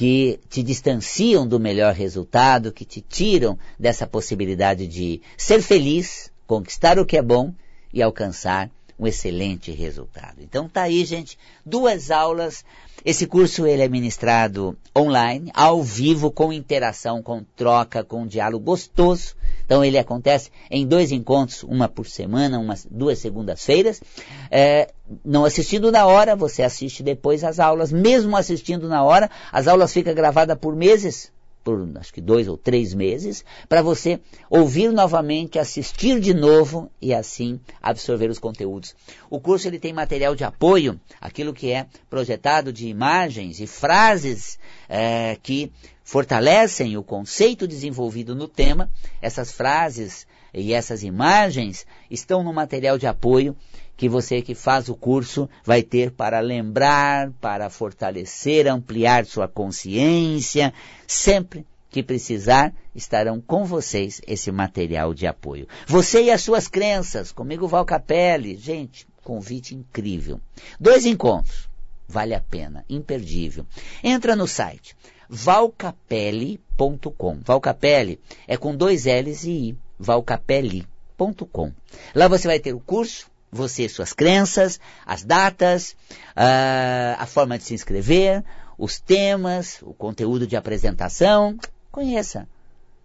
que 0.00 0.40
te 0.48 0.62
distanciam 0.62 1.46
do 1.46 1.60
melhor 1.60 1.92
resultado, 1.92 2.72
que 2.72 2.86
te 2.86 3.02
tiram 3.02 3.58
dessa 3.78 4.06
possibilidade 4.06 4.86
de 4.86 5.20
ser 5.36 5.60
feliz, 5.60 6.32
conquistar 6.46 6.98
o 6.98 7.04
que 7.04 7.18
é 7.18 7.22
bom 7.22 7.52
e 7.92 8.00
alcançar 8.00 8.70
um 8.98 9.06
excelente 9.06 9.70
resultado. 9.70 10.36
Então 10.40 10.66
tá 10.66 10.84
aí, 10.84 11.04
gente, 11.04 11.38
duas 11.66 12.10
aulas 12.10 12.64
esse 13.04 13.26
curso 13.26 13.66
ele 13.66 13.82
é 13.82 13.88
ministrado 13.88 14.76
online, 14.96 15.50
ao 15.54 15.82
vivo, 15.82 16.30
com 16.30 16.50
interação, 16.50 17.22
com 17.22 17.42
troca, 17.56 18.04
com 18.04 18.22
um 18.22 18.26
diálogo 18.26 18.64
gostoso. 18.64 19.34
Então 19.70 19.84
ele 19.84 19.98
acontece 19.98 20.50
em 20.68 20.84
dois 20.84 21.12
encontros, 21.12 21.62
uma 21.62 21.88
por 21.88 22.04
semana, 22.04 22.58
umas 22.58 22.84
duas 22.90 23.20
segundas-feiras. 23.20 24.02
É, 24.50 24.90
não 25.24 25.44
assistindo 25.44 25.92
na 25.92 26.04
hora, 26.06 26.34
você 26.34 26.64
assiste 26.64 27.04
depois 27.04 27.44
as 27.44 27.60
aulas. 27.60 27.92
Mesmo 27.92 28.36
assistindo 28.36 28.88
na 28.88 29.04
hora, 29.04 29.30
as 29.52 29.68
aulas 29.68 29.92
ficam 29.92 30.12
gravadas 30.12 30.58
por 30.58 30.74
meses 30.74 31.30
por 31.62 31.88
acho 31.98 32.12
que 32.12 32.20
dois 32.20 32.48
ou 32.48 32.56
três 32.56 32.94
meses, 32.94 33.44
para 33.68 33.82
você 33.82 34.20
ouvir 34.48 34.92
novamente, 34.92 35.58
assistir 35.58 36.20
de 36.20 36.32
novo 36.32 36.90
e 37.00 37.12
assim 37.12 37.60
absorver 37.82 38.30
os 38.30 38.38
conteúdos. 38.38 38.94
O 39.28 39.38
curso 39.38 39.68
ele 39.68 39.78
tem 39.78 39.92
material 39.92 40.34
de 40.34 40.44
apoio, 40.44 40.98
aquilo 41.20 41.52
que 41.52 41.70
é 41.70 41.86
projetado 42.08 42.72
de 42.72 42.88
imagens 42.88 43.60
e 43.60 43.66
frases 43.66 44.58
é, 44.88 45.36
que 45.42 45.70
fortalecem 46.02 46.96
o 46.96 47.02
conceito 47.02 47.68
desenvolvido 47.68 48.34
no 48.34 48.48
tema. 48.48 48.90
Essas 49.22 49.52
frases 49.52 50.26
e 50.52 50.72
essas 50.72 51.02
imagens 51.02 51.86
estão 52.10 52.42
no 52.42 52.52
material 52.52 52.98
de 52.98 53.06
apoio 53.06 53.56
que 54.00 54.08
você 54.08 54.40
que 54.40 54.54
faz 54.54 54.88
o 54.88 54.94
curso 54.94 55.46
vai 55.62 55.82
ter 55.82 56.10
para 56.10 56.40
lembrar, 56.40 57.30
para 57.32 57.68
fortalecer, 57.68 58.66
ampliar 58.66 59.26
sua 59.26 59.46
consciência. 59.46 60.72
Sempre 61.06 61.66
que 61.90 62.02
precisar, 62.02 62.72
estarão 62.94 63.42
com 63.42 63.66
vocês 63.66 64.22
esse 64.26 64.50
material 64.50 65.12
de 65.12 65.26
apoio. 65.26 65.68
Você 65.86 66.22
e 66.22 66.30
as 66.30 66.40
suas 66.40 66.66
crenças, 66.66 67.30
comigo 67.30 67.68
Val 67.68 67.84
Capelli. 67.84 68.56
Gente, 68.56 69.06
convite 69.22 69.74
incrível. 69.74 70.40
Dois 70.80 71.04
encontros. 71.04 71.68
Vale 72.08 72.34
a 72.34 72.40
pena, 72.40 72.86
imperdível. 72.88 73.66
Entra 74.02 74.34
no 74.34 74.48
site 74.48 74.96
valcapelli.com. 75.28 77.40
Valcapelli 77.44 78.18
é 78.48 78.56
com 78.56 78.74
dois 78.74 79.04
L's 79.04 79.44
e 79.44 79.50
I. 79.50 79.76
valcapelli.com. 79.98 81.70
Lá 82.14 82.28
você 82.28 82.48
vai 82.48 82.58
ter 82.58 82.72
o 82.72 82.80
curso, 82.80 83.29
você, 83.50 83.88
suas 83.88 84.12
crenças, 84.12 84.78
as 85.04 85.22
datas, 85.24 85.96
a, 86.36 87.16
a 87.18 87.26
forma 87.26 87.58
de 87.58 87.64
se 87.64 87.74
inscrever, 87.74 88.44
os 88.78 88.98
temas, 88.98 89.78
o 89.82 89.92
conteúdo 89.92 90.46
de 90.46 90.56
apresentação. 90.56 91.58
Conheça. 91.90 92.48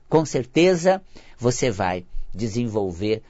Com 0.08 0.26
certeza 0.26 1.02
você 1.38 1.72
vai 1.72 2.06
desenvolver 2.34 3.24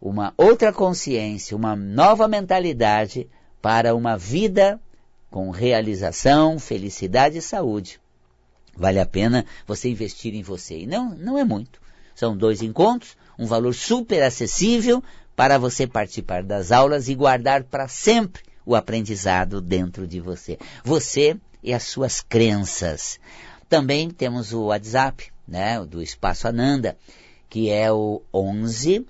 uma 0.00 0.32
outra 0.36 0.72
consciência, 0.72 1.56
uma 1.56 1.74
nova 1.74 2.28
mentalidade 2.28 3.28
para 3.60 3.94
uma 3.94 4.16
vida 4.16 4.80
com 5.30 5.50
realização, 5.50 6.58
felicidade 6.58 7.38
e 7.38 7.42
saúde. 7.42 8.00
Vale 8.76 9.00
a 9.00 9.06
pena 9.06 9.44
você 9.66 9.88
investir 9.88 10.34
em 10.34 10.42
você. 10.42 10.80
E 10.80 10.86
não, 10.86 11.10
não 11.10 11.36
é 11.36 11.44
muito. 11.44 11.80
São 12.14 12.36
dois 12.36 12.62
encontros, 12.62 13.16
um 13.38 13.46
valor 13.46 13.74
super 13.74 14.22
acessível 14.22 15.02
para 15.38 15.56
você 15.56 15.86
participar 15.86 16.42
das 16.42 16.72
aulas 16.72 17.08
e 17.08 17.14
guardar 17.14 17.62
para 17.62 17.86
sempre 17.86 18.42
o 18.66 18.74
aprendizado 18.74 19.60
dentro 19.60 20.04
de 20.04 20.18
você. 20.18 20.58
Você 20.82 21.36
e 21.62 21.72
as 21.72 21.84
suas 21.84 22.20
crenças. 22.20 23.20
Também 23.68 24.10
temos 24.10 24.52
o 24.52 24.64
WhatsApp, 24.64 25.30
né, 25.46 25.78
do 25.84 26.02
Espaço 26.02 26.48
Ananda, 26.48 26.98
que 27.48 27.70
é 27.70 27.92
o 27.92 28.20
11 28.34 29.06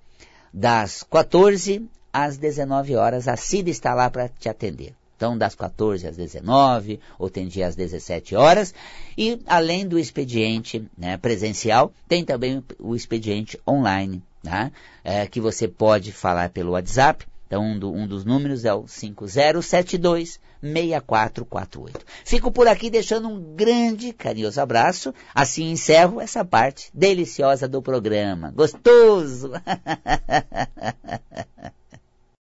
das 0.54 1.04
14 1.04 1.86
às 2.14 2.38
19 2.38 2.96
horas, 2.96 3.28
a 3.28 3.36
Cida 3.36 3.70
está 3.70 3.94
lá 3.94 4.10
para 4.10 4.30
te 4.30 4.48
atender. 4.48 4.96
Então, 5.16 5.38
das 5.38 5.56
14 5.56 6.08
às 6.08 6.18
19, 6.18 7.00
ou 7.18 7.30
tem 7.30 7.48
dia 7.48 7.68
às 7.68 7.76
17 7.76 8.36
horas. 8.36 8.74
E, 9.18 9.40
além 9.46 9.88
do 9.88 9.98
expediente 9.98 10.86
né, 10.98 11.18
presencial, 11.18 11.94
tem 12.08 12.26
também 12.26 12.64
o 12.80 12.96
expediente 12.96 13.60
online, 13.68 14.22
né, 14.44 14.72
é, 15.04 15.26
que 15.26 15.40
você 15.40 15.68
pode 15.68 16.12
falar 16.12 16.50
pelo 16.50 16.72
WhatsApp. 16.72 17.26
Então, 17.48 17.64
um, 17.64 17.80
do, 17.80 17.94
um 17.94 18.08
dos 18.08 18.26
números 18.26 18.66
é 18.66 18.74
o 18.74 18.88
5072 18.88 20.40
6448. 20.62 22.06
Fico 22.26 22.52
por 22.52 22.68
aqui 22.68 22.90
deixando 22.90 23.30
um 23.30 23.56
grande, 23.56 24.12
carinhoso 24.12 24.60
abraço. 24.60 25.14
Assim 25.34 25.72
encerro 25.72 26.20
essa 26.20 26.44
parte 26.44 26.90
deliciosa 26.94 27.68
do 27.68 27.82
programa. 27.82 28.52
Gostoso! 28.52 29.52